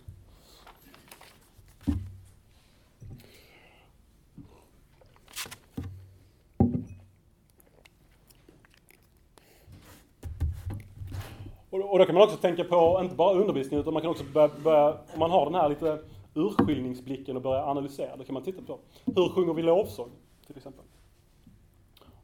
[11.70, 14.50] Och då, kan man också tänka på, inte bara undervisning, utan man kan också börja,
[14.64, 16.00] börja om man har den här lite
[16.34, 20.10] urskiljningsblicken och börja analysera, då kan man titta på hur sjunger vi lovsång,
[20.48, 20.86] till exempel.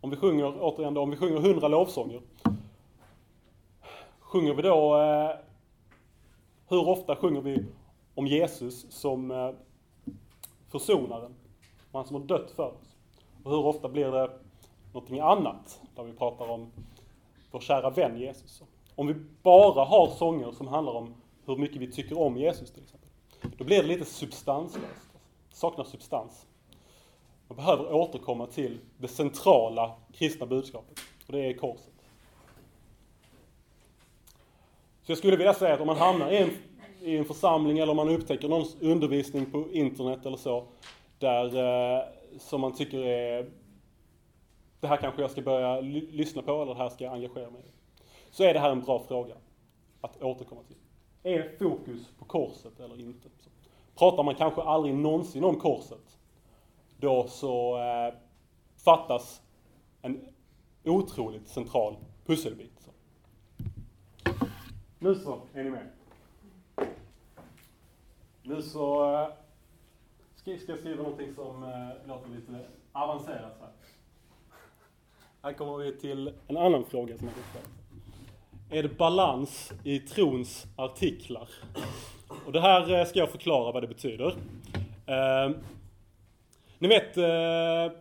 [0.01, 2.22] Om vi sjunger, återigen då, om vi sjunger hundra lovsånger,
[4.20, 5.49] sjunger vi då, eh,
[6.70, 7.66] hur ofta sjunger vi
[8.16, 9.52] om Jesus som eh,
[10.72, 11.36] försonaren,
[11.92, 12.96] han som har dött för oss?
[13.44, 14.32] Och hur ofta blir det
[14.94, 16.72] någonting annat, där vi pratar om
[17.52, 18.64] vår kära vän Jesus?
[18.96, 19.14] Om vi
[19.44, 21.14] bara har sånger som handlar om
[21.46, 23.10] hur mycket vi tycker om Jesus till exempel,
[23.58, 25.10] då blir det lite substanslöst.
[25.50, 26.46] Det saknar substans.
[27.48, 31.99] Man behöver återkomma till det centrala kristna budskapet, och det är korset.
[35.10, 36.49] Så jag skulle vilja säga att om man hamnar i en,
[37.01, 40.66] i en församling eller om man upptäcker någons undervisning på internet eller så,
[41.20, 42.03] där eh,
[42.39, 43.49] som man tycker är
[44.80, 47.62] det här kanske jag ska börja lyssna på eller det här ska jag engagera mig
[47.62, 47.72] i.
[48.32, 49.36] Så är det här en bra fråga
[50.01, 50.78] att återkomma till.
[51.24, 53.30] Är fokus på korset eller inte?
[53.39, 53.49] Så
[53.95, 56.18] pratar man kanske aldrig någonsin om korset,
[56.97, 58.14] då så eh,
[58.84, 59.41] fattas
[60.01, 60.28] en
[60.86, 61.95] otroligt central
[62.26, 62.79] pusselbit.
[65.02, 65.88] Nu så, är ni med?
[68.43, 69.28] Nu så eh,
[70.36, 73.70] ska jag skriva någonting som eh, låter lite avancerat här.
[75.41, 78.80] Här kommer vi till en annan fråga som jag kan ställa.
[78.80, 81.50] Är det balans i trons artiklar?
[82.45, 84.36] Och det här eh, ska jag förklara vad det betyder.
[85.06, 85.52] Eh,
[86.80, 87.97] ni vet eh,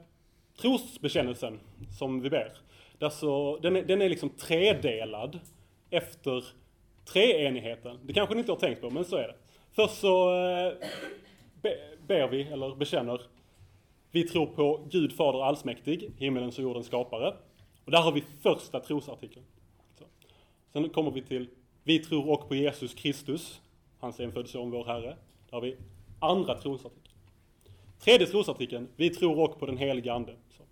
[0.60, 1.60] trosbekännelsen
[1.98, 2.52] som vi ber.
[2.98, 5.40] Där så, den, är, den är liksom tredelad
[5.90, 6.44] efter
[7.12, 7.98] treenigheten.
[8.02, 9.34] Det kanske ni inte har tänkt på, men så är det.
[9.72, 10.72] Först så eh,
[11.62, 13.20] be, ber vi, eller bekänner,
[14.10, 17.34] vi tror på Gud Fader allsmäktig, himmelens och jordens skapare.
[17.84, 19.44] Och där har vi första trosartikeln.
[19.98, 20.04] Så.
[20.72, 21.48] Sen kommer vi till,
[21.84, 23.60] vi tror och på Jesus Kristus,
[24.00, 25.16] hans enfödde son, vår Herre.
[25.50, 25.76] Där har vi
[26.20, 27.14] andra trosartikeln.
[28.00, 30.34] Tredje trosartikeln, vi tror och på den helige Ande.
[30.56, 30.62] Så.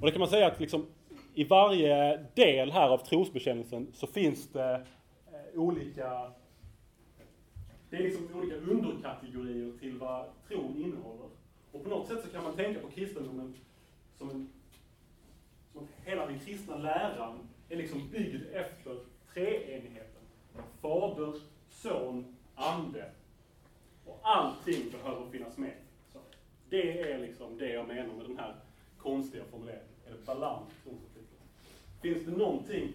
[0.00, 0.86] Och det kan man säga att liksom,
[1.34, 4.86] i varje del här av trosbekännelsen så finns det
[5.54, 6.32] olika
[7.92, 11.28] det är liksom olika underkategorier till vad tron innehåller.
[11.72, 13.54] Och på något sätt så kan man tänka på kristendomen
[14.16, 14.48] som en...
[15.72, 17.38] Som att hela den kristna läran
[17.68, 18.98] är liksom byggd efter
[19.34, 20.22] treenigheten.
[20.80, 21.34] Fader,
[21.70, 23.10] son, ande.
[24.06, 25.74] Och allting behöver finnas med.
[26.12, 26.18] Så
[26.68, 28.54] det är liksom det jag menar med den här
[28.98, 29.88] konstiga formuleringen.
[30.06, 30.90] Är det balans i?
[32.02, 32.92] Finns det någonting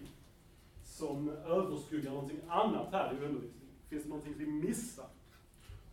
[0.98, 3.74] som överskuggar någonting annat här i undervisningen?
[3.88, 5.06] Finns det någonting vi missar?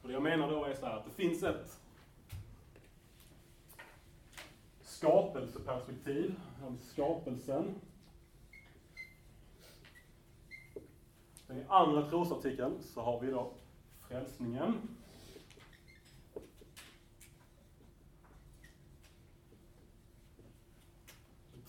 [0.01, 1.79] Och det jag menar då är så här att det finns ett
[4.81, 6.35] skapelseperspektiv.
[6.57, 7.75] Här har vi skapelsen.
[11.49, 13.53] I andra trosartikeln så har vi då
[14.07, 14.73] frälsningen.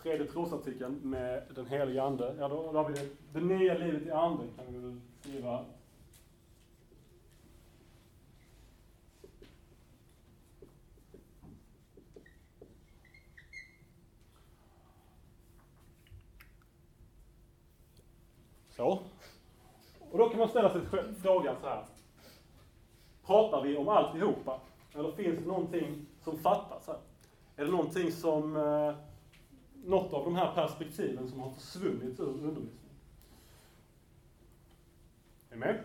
[0.07, 2.36] Tredje trosartikeln med den heliga Ande.
[2.38, 5.64] Ja, då, då har vi det, det nya livet i Anden kan vi väl skriva.
[18.70, 19.00] Så.
[20.11, 20.80] Och då kan man ställa sig
[21.22, 21.84] frågan så här.
[23.24, 24.61] Pratar vi om alltihopa?
[24.94, 26.98] Eller finns det någonting som fattas här?
[27.57, 28.94] Är det någonting som, eh,
[29.87, 32.95] något av de här perspektiven som har försvunnit ur undervisningen?
[35.51, 35.84] Är ni med?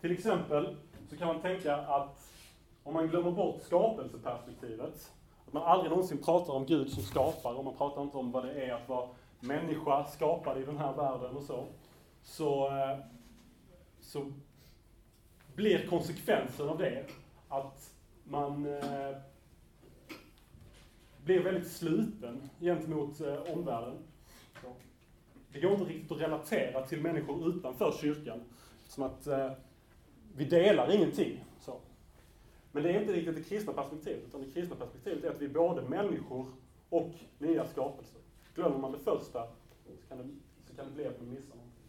[0.00, 0.76] Till exempel
[1.10, 2.32] så kan man tänka att
[2.82, 5.12] om man glömmer bort skapelseperspektivet,
[5.46, 8.44] att man aldrig någonsin pratar om Gud som skapare, och man pratar inte om vad
[8.44, 9.08] det är att vara
[9.40, 11.66] människa skapad i den här världen och så,
[12.22, 12.98] så, eh,
[14.00, 14.32] så
[15.54, 17.06] blir konsekvensen av det
[17.48, 17.94] att
[18.24, 19.16] man eh,
[21.24, 23.98] blir väldigt sluten gentemot eh, omvärlden.
[24.62, 24.68] Så.
[25.52, 28.40] Det går inte riktigt att relatera till människor utanför kyrkan,
[28.86, 29.50] som att eh,
[30.36, 31.44] vi delar ingenting.
[31.60, 31.80] Så.
[32.72, 35.44] Men det är inte riktigt det kristna perspektivet, utan det kristna perspektivet är att vi
[35.44, 36.46] är både människor
[36.88, 38.20] och nya skapelser.
[38.54, 39.46] Glömmer man det första
[39.84, 40.24] så kan det,
[40.68, 41.82] så kan det bli att man missar någonting.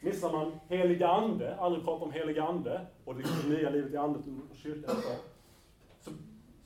[0.00, 4.22] Missar man helig ande, aldrig pratar om helig ande och det nya livet i andet
[4.50, 5.12] och kyrkan så,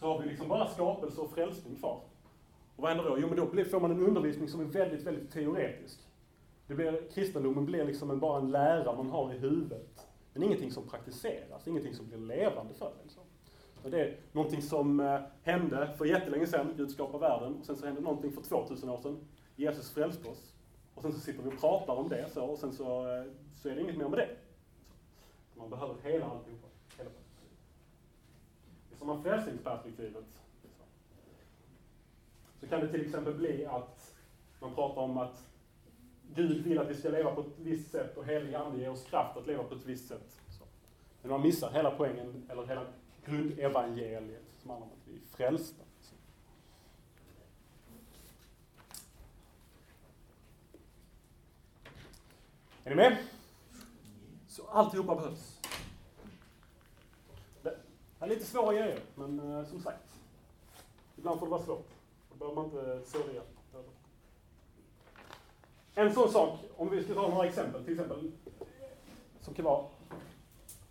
[0.01, 2.01] så har vi liksom bara skapelse och frälsning kvar.
[2.77, 3.19] Och vad händer då?
[3.19, 6.01] Jo, men då får man en undervisning som är väldigt, väldigt teoretisk.
[6.67, 10.07] Det blir, kristendomen blir liksom en, bara en lära man har i huvudet.
[10.33, 12.93] Men ingenting som praktiseras, ingenting som blir levande för en.
[13.03, 13.23] Liksom.
[13.83, 13.89] Så.
[13.89, 17.55] Det är någonting som eh, hände för jättelänge sedan, Gud skapade världen.
[17.55, 19.19] Och sen så hände någonting för 2000 år sedan.
[19.57, 20.55] Jesus frälste oss.
[20.95, 23.25] Och sen så sitter vi och pratar om det så, och sen så, eh,
[23.57, 24.29] så är det inget mer med det.
[25.55, 26.67] Man behöver hela alltihopa.
[26.99, 27.59] Hela perspektivet.
[28.89, 30.25] Det är som har frälsningsperspektivet.
[32.61, 34.15] Så kan det till exempel bli att
[34.61, 35.45] man pratar om att
[36.35, 39.05] Gud vill att vi ska leva på ett visst sätt och helig ande ger oss
[39.05, 40.41] kraft att leva på ett visst sätt.
[41.23, 42.87] Men man missar hela poängen, eller hela
[43.25, 45.83] grundevangeliet som handlar om att vi är frälsta.
[52.85, 53.17] Är ni med?
[54.49, 55.60] Så alltihopa behövs.
[58.21, 60.05] Det är lite svåra grejer, men eh, som sagt.
[61.17, 61.89] Ibland får det vara svårt.
[62.31, 63.43] Då behöver man inte sörja.
[65.95, 68.33] En sån sak, om vi ska ta några exempel, till exempel,
[69.41, 69.85] som kan vara,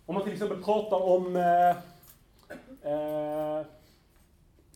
[0.06, 1.70] om man till exempel pratar om, eh,
[2.92, 3.66] eh,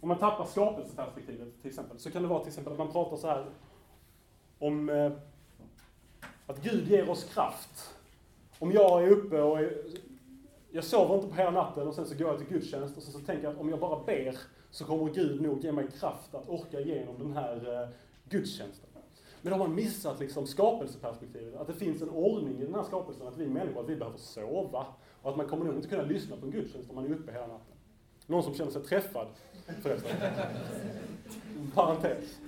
[0.01, 3.17] om man tappar skapelseperspektivet till exempel, så kan det vara till exempel att man pratar
[3.17, 3.47] så här
[4.59, 5.13] om eh,
[6.47, 7.95] att Gud ger oss kraft.
[8.59, 9.85] Om jag är uppe och är,
[10.75, 13.13] jag sover inte på hela natten och sen så går jag till gudstjänst och sen
[13.13, 14.39] så tänker jag att om jag bara ber
[14.71, 17.89] så kommer Gud nog ge mig kraft att orka igenom den här eh,
[18.29, 18.91] gudstjänsten.
[19.43, 22.83] Men då har man missat liksom skapelseperspektivet, att det finns en ordning i den här
[22.83, 24.87] skapelsen, att vi människor, att vi behöver sova.
[25.23, 27.33] Och att man kommer nog inte kunna lyssna på en gudstjänst om man är uppe
[27.33, 27.77] hela natten.
[28.27, 29.27] Någon som känner sig träffad,
[29.83, 30.17] förresten.
[31.75, 32.39] Parentes.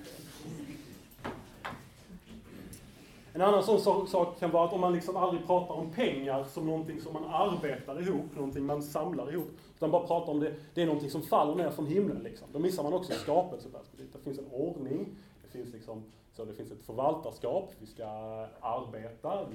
[3.37, 6.65] En annan sån sak kan vara att om man liksom aldrig pratar om pengar som
[6.65, 10.81] någonting som man arbetar ihop, någonting man samlar ihop, utan bara pratar om det, det
[10.81, 12.47] är någonting som faller ner från himlen liksom.
[12.53, 14.13] Då missar man också skapelseperspektivet.
[14.13, 15.07] Det finns en ordning,
[15.43, 18.05] det finns liksom så det finns ett förvaltarskap, vi ska
[18.59, 19.45] arbeta,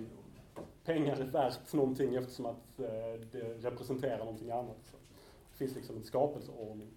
[0.84, 4.78] pengar är värt någonting eftersom att eh, det representerar någonting annat.
[4.90, 4.96] Så
[5.52, 6.88] det finns liksom en skapelseordning.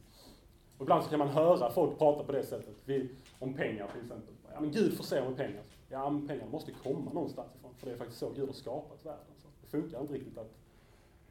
[0.78, 3.10] Och ibland så kan man höra folk prata på det sättet, vi,
[3.40, 4.34] om pengar till exempel.
[4.54, 5.62] Ja men Gud förser med pengar.
[5.96, 9.06] Ja men pengar måste komma någonstans ifrån, för det är faktiskt så Gud har skapat
[9.06, 9.34] världen.
[9.38, 10.52] Så det funkar inte riktigt att,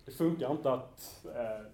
[0.05, 1.67] det funkar inte att eh,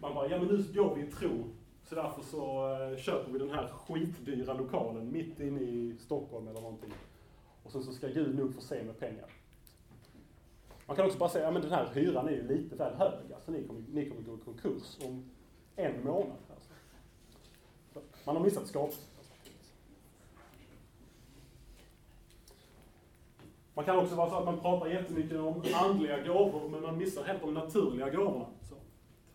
[0.00, 1.44] man bara, ja men nu går vi i tro
[1.84, 6.60] så därför så eh, köper vi den här skitdyra lokalen mitt inne i Stockholm eller
[6.60, 6.92] någonting.
[7.62, 9.30] Och sen så ska Gud nog förse med pengar.
[10.86, 13.32] Man kan också bara säga, ja men den här hyran är ju lite väl hög.
[13.34, 15.24] Alltså ni kommer, ni kommer gå i konkurs om
[15.76, 16.36] en månad.
[16.50, 16.70] Alltså.
[18.24, 19.13] Man har missat skapelsen.
[23.74, 27.24] Man kan också vara så att man pratar jättemycket om andliga gåvor, men man missar
[27.24, 28.46] helt de naturliga gåvorna.
[28.60, 28.74] Så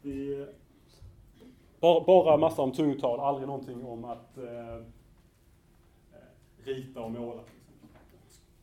[0.02, 0.48] vi
[1.80, 4.82] bara, bara massa om tungtal, aldrig någonting om att eh, eh
[6.64, 7.42] rita och måla.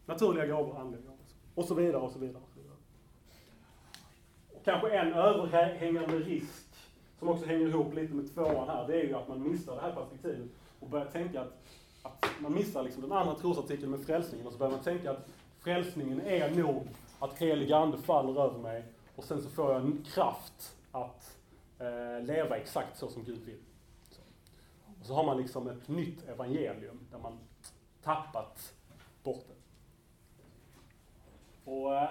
[0.06, 1.16] Naturliga gåvor, andliga gåvor.
[1.54, 2.42] Och så vidare och så vidare.
[2.42, 2.76] Och så vidare.
[4.54, 6.66] Och kanske en överhängande risk,
[7.18, 9.80] som också hänger ihop lite med tvåan här, det är ju att man missar det
[9.80, 10.48] här perspektivet
[10.80, 11.62] och börjar tänka att,
[12.02, 15.28] att man missar liksom den andra trosartikeln med frälsningen och så börjar man tänka att
[15.66, 16.88] frälsningen är nog
[17.18, 18.84] att helig ande faller över mig
[19.16, 21.38] och sen så får jag en kraft att
[21.78, 23.60] eh, leva exakt så som Gud vill.
[24.10, 24.20] Så.
[25.00, 27.38] Och så har man liksom ett nytt evangelium där man
[28.02, 28.74] tappat
[29.22, 29.54] bort det.
[31.70, 32.10] Och eh,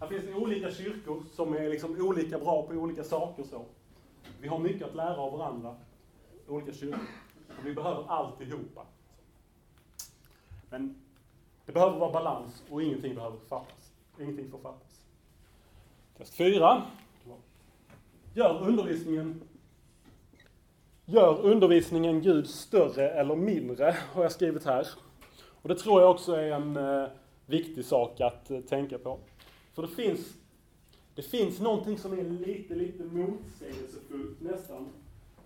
[0.00, 3.64] här finns det olika kyrkor som är liksom olika bra på olika saker så.
[4.40, 5.76] Vi har mycket att lära av varandra,
[6.48, 7.08] olika kyrkor.
[7.58, 8.86] Och vi behöver alltihopa.
[10.70, 11.05] Men
[11.66, 13.92] det behöver vara balans och ingenting behöver fattas.
[14.20, 15.00] Ingenting får fattas.
[16.18, 16.82] Test 4.
[18.34, 19.42] Gör undervisningen
[21.08, 24.86] Gör undervisningen Gud större eller mindre, har jag skrivit här.
[25.62, 27.08] Och det tror jag också är en eh,
[27.46, 29.18] viktig sak att eh, tänka på.
[29.74, 30.34] För det finns,
[31.14, 34.88] det finns någonting som är lite, lite motsägelsefullt nästan,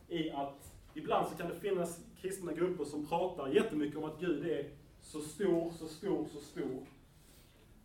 [0.09, 4.47] i att ibland så kan det finnas kristna grupper som pratar jättemycket om att Gud
[4.47, 4.64] är
[5.03, 6.86] så stor, så stor, så stor.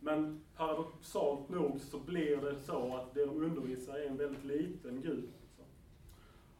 [0.00, 5.00] Men paradoxalt nog så blir det så att det de undervisar är en väldigt liten
[5.02, 5.24] Gud.
[5.24, 5.62] Alltså.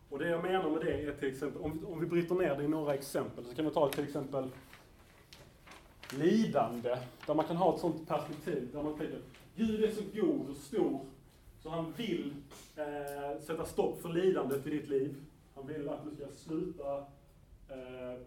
[0.09, 2.57] Och det jag menar med det är till exempel, om vi, om vi bryter ner
[2.57, 4.51] det i några exempel, så kan vi ta till exempel
[6.11, 9.21] lidande, där man kan ha ett sånt perspektiv, där man tänker
[9.57, 11.01] Gud är så god och stor,
[11.63, 12.35] så han vill
[12.77, 15.17] eh, sätta stopp för lidandet i ditt liv.
[15.55, 16.97] Han vill att du ska sluta,
[17.69, 18.21] eh,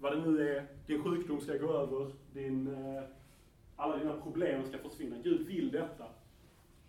[0.00, 3.02] vad det nu är, din sjukdom ska gå över, din eh,
[3.76, 5.16] alla dina problem ska försvinna.
[5.22, 6.04] Gud vill detta.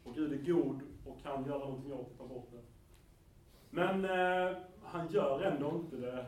[0.04, 2.62] Och Gud är god och kan göra någonting åt det, ta bort det.
[3.70, 6.26] Men eh, han gör ändå inte det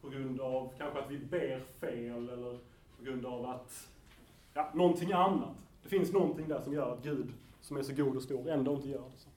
[0.00, 2.58] på grund av kanske att vi ber fel eller
[2.96, 3.88] på grund av att
[4.54, 5.56] ja, någonting annat.
[5.82, 8.74] Det finns någonting där som gör att Gud, som är så god och stor, ändå
[8.74, 9.18] inte gör det.
[9.18, 9.28] Så.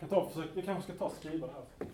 [0.00, 1.88] Jag, tar, jag kanske ska ta och skriva det här.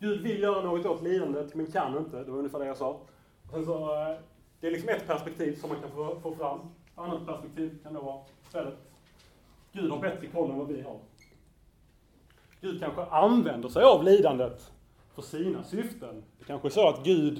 [0.00, 2.24] Gud vill göra något åt lidandet, men kan inte.
[2.24, 2.88] Det var ungefär det jag sa.
[2.88, 4.16] Och sen så, eh,
[4.60, 6.58] det är liksom ett perspektiv som man kan få, få fram.
[6.58, 8.74] Ett annat perspektiv kan då vara istället,
[9.72, 10.98] Gud har bättre koll än vad vi har.
[12.60, 14.72] Gud kanske använder sig av lidandet
[15.14, 16.22] för sina syften.
[16.38, 17.36] Det kanske är så att Gud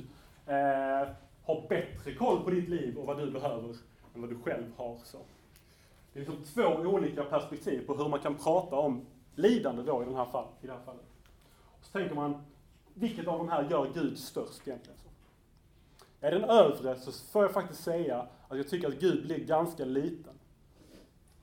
[0.47, 1.09] eh,
[1.45, 3.69] har bättre koll på ditt liv och vad du behöver
[4.15, 4.99] än vad du själv har.
[5.05, 5.19] Så.
[6.13, 10.05] Det är liksom två olika perspektiv på hur man kan prata om lidande då i,
[10.05, 11.05] den här fall, i det här fallet.
[11.83, 12.43] Så tänker man,
[12.95, 14.99] vilket av de här gör Gud störst egentligen?
[16.21, 19.85] Är den övre så får jag faktiskt säga att jag tycker att Gud blir ganska
[19.85, 20.33] liten.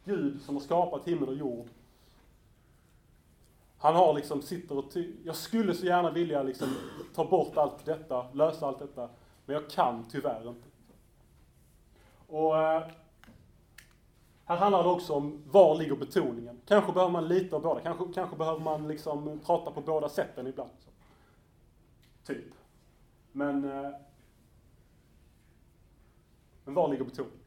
[0.05, 1.67] Gud som har skapat himmel och jord.
[3.77, 6.75] Han har liksom, sitter och ty- Jag skulle så gärna vilja liksom
[7.15, 9.09] ta bort allt detta, lösa allt detta.
[9.45, 10.67] Men jag kan tyvärr inte.
[12.27, 12.87] Och eh,
[14.47, 16.61] här handlar det också om var ligger betoningen.
[16.65, 17.81] Kanske behöver man lite av båda.
[17.81, 20.69] Kanske, kanske behöver man liksom prata på båda sätten ibland.
[20.79, 20.89] Så.
[22.33, 22.53] Typ.
[23.31, 23.89] Men, eh,
[26.65, 27.39] men var ligger betoningen?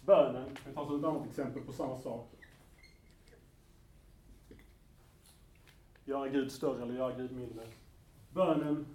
[0.00, 2.30] Bönen, vi tar som ett annat exempel på samma sak.
[6.04, 7.66] Göra Gud större eller göra Gud mindre.
[8.32, 8.86] Bönen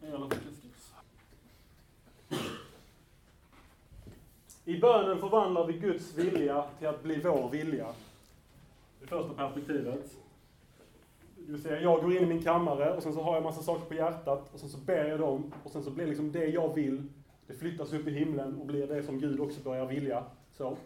[0.00, 0.28] Eller
[4.68, 7.86] I bönen förvandlar vi Guds vilja till att bli vår vilja.
[9.00, 10.16] Det första perspektivet.
[11.36, 13.62] Det vill säga, jag går in i min kammare och sen så har jag massa
[13.62, 16.46] saker på hjärtat och sen så ber jag dem och sen så blir liksom det
[16.46, 17.02] jag vill,
[17.46, 20.24] det flyttas upp i himlen och blir det som Gud också börjar vilja.
[20.52, 20.76] Så.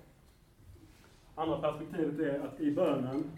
[1.34, 3.30] Andra perspektivet är att i bönen,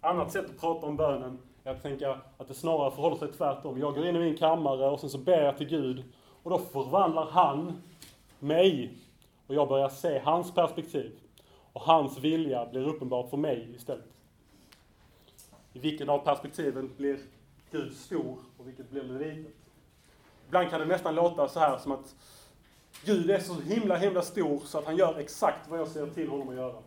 [0.00, 3.78] annat sätt att prata om bönen är att tänka att det snarare förhåller sig tvärtom.
[3.78, 6.04] Jag går in i min kammare och sen så ber jag till Gud
[6.42, 7.82] och då förvandlar han
[8.42, 8.98] mig
[9.46, 11.12] och jag börjar se hans perspektiv.
[11.72, 14.04] Och hans vilja blir uppenbar för mig istället.
[15.72, 17.18] I vilken av perspektiven blir
[17.70, 19.52] Gud stor och vilket blir det litet?
[20.46, 22.14] Ibland kan det nästan låta så här som att
[23.04, 26.28] Gud är så himla, himla stor så att han gör exakt vad jag ser till
[26.28, 26.82] honom att göra.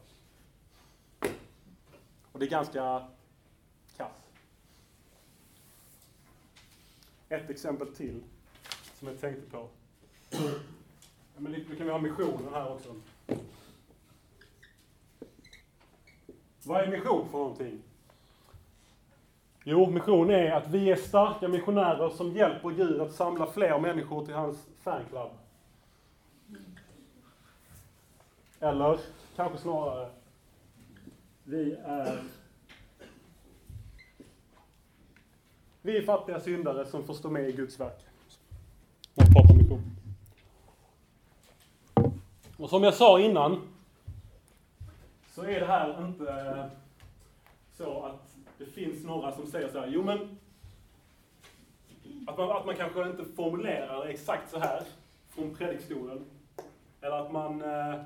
[2.31, 3.07] Och det är ganska
[3.97, 4.11] kass.
[7.29, 8.23] Ett exempel till
[8.99, 9.67] som jag tänkte på.
[11.35, 12.95] Ja, men nu kan vi ha missionen här också.
[16.63, 17.81] Vad är mission för någonting?
[19.63, 24.25] Jo, mission är att vi är starka missionärer som hjälper Gud att samla fler människor
[24.25, 25.31] till hans fanclub.
[28.59, 28.99] Eller
[29.35, 30.09] kanske snarare,
[31.43, 32.23] vi är
[35.81, 38.05] Vi är fattiga syndare som får stå med i Guds verk.
[39.15, 40.04] Man pratar mission.
[42.57, 43.61] Och som jag sa innan,
[45.29, 46.65] så är det här inte eh,
[47.73, 50.37] så att det finns några som säger så här, jo men
[52.27, 54.83] att man, att man kanske inte formulerar exakt så här
[55.29, 56.25] från predikstolen.
[57.01, 58.01] Eller att man eh,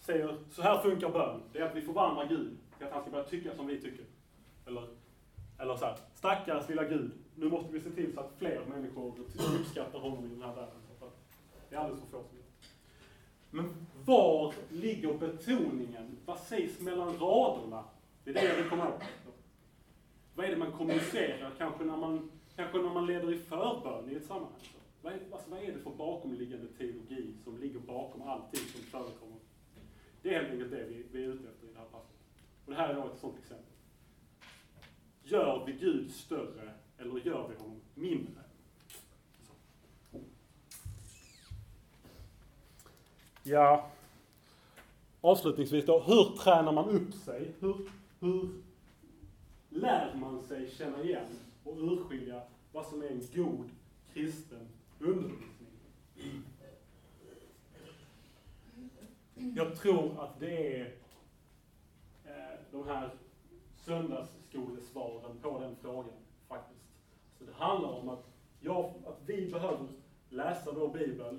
[0.00, 1.42] säger, så här funkar bön.
[1.52, 4.04] Det är att vi förvandlar Gud till att han ska börja tycka som vi tycker.
[4.66, 4.84] Eller,
[5.58, 9.14] eller så här, stackars lilla Gud, nu måste vi se till så att fler människor
[9.58, 10.74] uppskattar honom i den här världen.
[11.70, 12.37] Det är alldeles för få som gör det.
[13.50, 16.16] Men var ligger betoningen?
[16.24, 17.84] Vad sägs mellan raderna?
[18.24, 19.02] Det är det jag vill komma åt.
[20.34, 24.14] Vad är det man kommunicerar, kanske när man, kanske när man leder i förbön i
[24.14, 24.60] ett sammanhang?
[25.02, 29.36] Vad är, alltså, vad är det för bakomliggande teologi som ligger bakom allting som förekommer?
[30.22, 32.16] Det är helt enkelt det vi, vi är ute efter i det här passet.
[32.64, 33.72] Och det här är då ett sådant exempel.
[35.22, 38.42] Gör vi Gud större eller gör vi honom mindre?
[43.50, 43.86] Ja,
[45.20, 47.52] avslutningsvis då, hur tränar man upp sig?
[47.60, 47.76] Hur,
[48.20, 48.48] hur
[49.68, 51.26] lär man sig känna igen
[51.64, 52.42] och urskilja
[52.72, 53.70] vad som är en god
[54.12, 54.68] kristen
[54.98, 56.42] undervisning?
[59.56, 60.94] Jag tror att det är
[62.24, 63.10] eh, de här
[63.76, 66.18] söndagsskolesvaren på den frågan
[66.48, 66.84] faktiskt.
[67.38, 68.24] Så det handlar om att,
[68.60, 69.86] jag, att vi behöver
[70.28, 71.38] läsa vår bibel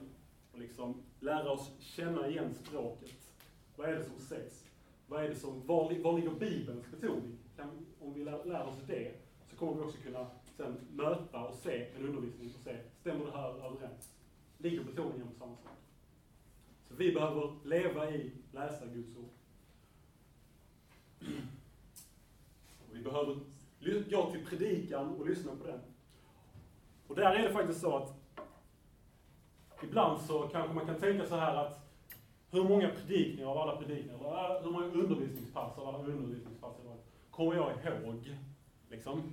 [0.54, 3.32] och liksom lära oss känna igen språket.
[3.76, 4.64] Vad är det som sägs?
[5.08, 7.38] Vad är det som, var, var ligger Bibelns betoning?
[7.56, 9.12] Kan, om vi lär, lär oss det
[9.50, 10.28] så kommer vi också kunna
[10.58, 14.14] sen möta och se en undervisning och se, stämmer det här överens?
[14.58, 15.78] Ligger betoningen på samma sak?
[16.88, 19.30] Så vi behöver leva i, läsa Guds ord.
[22.90, 23.40] Och vi behöver
[24.10, 25.80] gå till predikan och lyssna på den.
[27.08, 28.19] Och där är det faktiskt så att
[29.84, 31.90] ibland så kanske man kan tänka så här att
[32.52, 36.76] hur många predikningar av alla predikningar, eller äh, hur många undervisningspass av alla undervisningspass
[37.32, 38.36] kommer jag ihåg?
[38.90, 39.24] Liksom.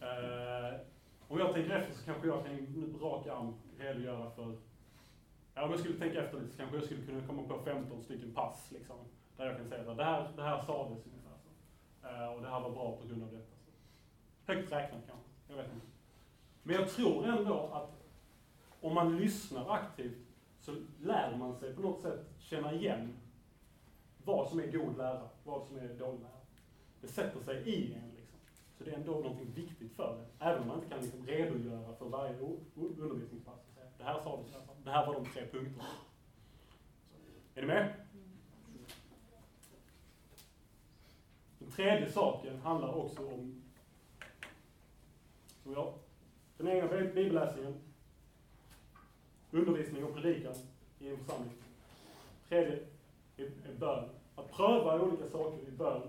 [0.00, 0.80] Eh,
[1.28, 4.56] om jag tänker efter så kanske jag kan nu rak arm redogöra för,
[5.54, 8.02] ja om jag skulle tänka efter lite så kanske jag skulle kunna komma på 15
[8.02, 8.96] stycken pass liksom.
[9.36, 12.08] Där jag kan säga att det här, det här sades ungefär så.
[12.08, 13.56] Eh, och det här var bra på grund av detta.
[13.64, 14.52] Så.
[14.52, 15.86] Högt räknat kanske, jag vet inte.
[16.62, 17.99] Men jag tror ändå att
[18.80, 20.18] om man lyssnar aktivt
[20.60, 23.16] så lär man sig på något sätt känna igen
[24.24, 26.40] vad som är god lära, vad som är dålig lära.
[27.00, 28.38] Det sätter sig i en liksom.
[28.78, 30.48] Så det är ändå någonting viktigt för en.
[30.48, 32.36] Även om man inte kan liksom redogöra för varje
[32.74, 33.60] undervisningspass.
[33.98, 35.84] Det här sa du, så det här var de tre punkterna.
[37.54, 37.94] Är ni med?
[41.58, 43.62] Den tredje saken handlar också om,
[45.62, 45.94] som jag,
[46.56, 47.74] den egna bibelläsningen,
[49.50, 50.54] undervisning och predikan
[50.98, 51.52] i en församling.
[52.48, 52.78] Tredje
[53.36, 54.04] är, bön.
[54.34, 56.02] Att pröva olika saker i bön.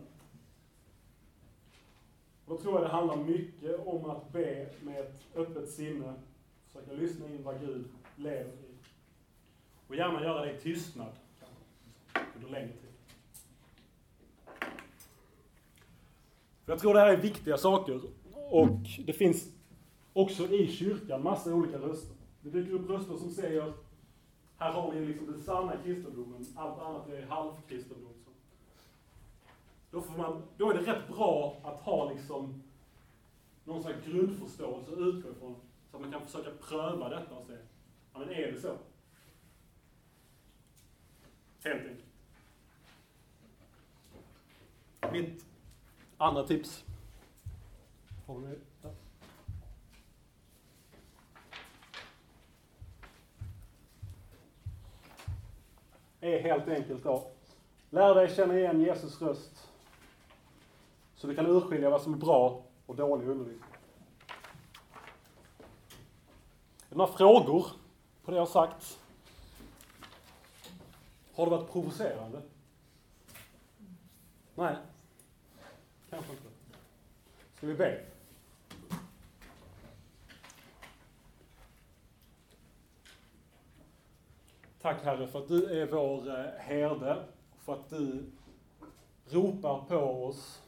[2.45, 6.13] Då tror jag det handlar mycket om att be med ett öppet sinne,
[6.65, 7.85] försöka lyssna in vad Gud
[8.15, 8.75] lever i.
[9.87, 12.91] Och gärna göra det i tystnad, kanske, under längre tid.
[16.65, 18.01] För jag tror det här är viktiga saker.
[18.33, 19.49] Och det finns
[20.13, 22.20] också i kyrkan massa olika röster.
[22.41, 23.73] Det dyker upp liksom röster som säger,
[24.57, 28.13] här har vi liksom den sanna kristendomen, allt annat är halvkristendom.
[28.25, 28.31] Så.
[29.91, 32.63] Då, får man, då är det rätt bra att ha liksom
[33.63, 35.55] någon slags grundförståelse att utgå ifrån.
[35.91, 37.57] Så att man kan försöka pröva detta och se,
[38.13, 38.77] ja men är det så?
[41.63, 42.05] Helt enkelt.
[45.11, 45.45] Mitt
[46.17, 46.85] andra tips.
[48.27, 48.59] Har du med?
[48.81, 48.89] Ja.
[56.21, 57.27] Är helt enkelt då.
[57.89, 59.69] Lär dig känna igen Jesus röst.
[61.15, 63.69] Så du kan urskilja vad som är bra och dålig undervisning.
[66.89, 67.65] Är det några frågor
[68.23, 68.99] på det jag har sagt?
[71.33, 72.41] Har det varit provocerande?
[74.55, 74.75] Nej.
[76.09, 76.43] Kanske inte.
[77.57, 78.10] Ska vi be?
[84.81, 87.25] Tack Herre för att du är vår eh, herde,
[87.57, 88.23] för att du
[89.25, 90.61] ropar på oss,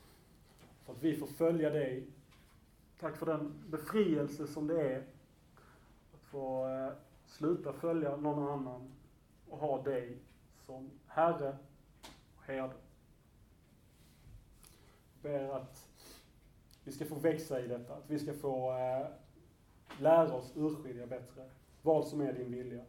[0.86, 2.08] för att vi får följa dig.
[3.00, 4.98] Tack för den befrielse som det är
[6.14, 6.92] att få eh,
[7.26, 8.92] sluta följa någon annan
[9.50, 10.18] och ha dig
[10.66, 11.58] som Herre
[12.38, 12.74] och herde.
[15.22, 15.90] Jag ber att
[16.84, 19.08] vi ska få växa i detta, att vi ska få eh,
[20.02, 21.50] lära oss urskilja bättre
[21.82, 22.84] vad som är din vilja.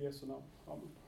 [0.00, 0.26] Jesu.
[0.68, 0.99] Amen.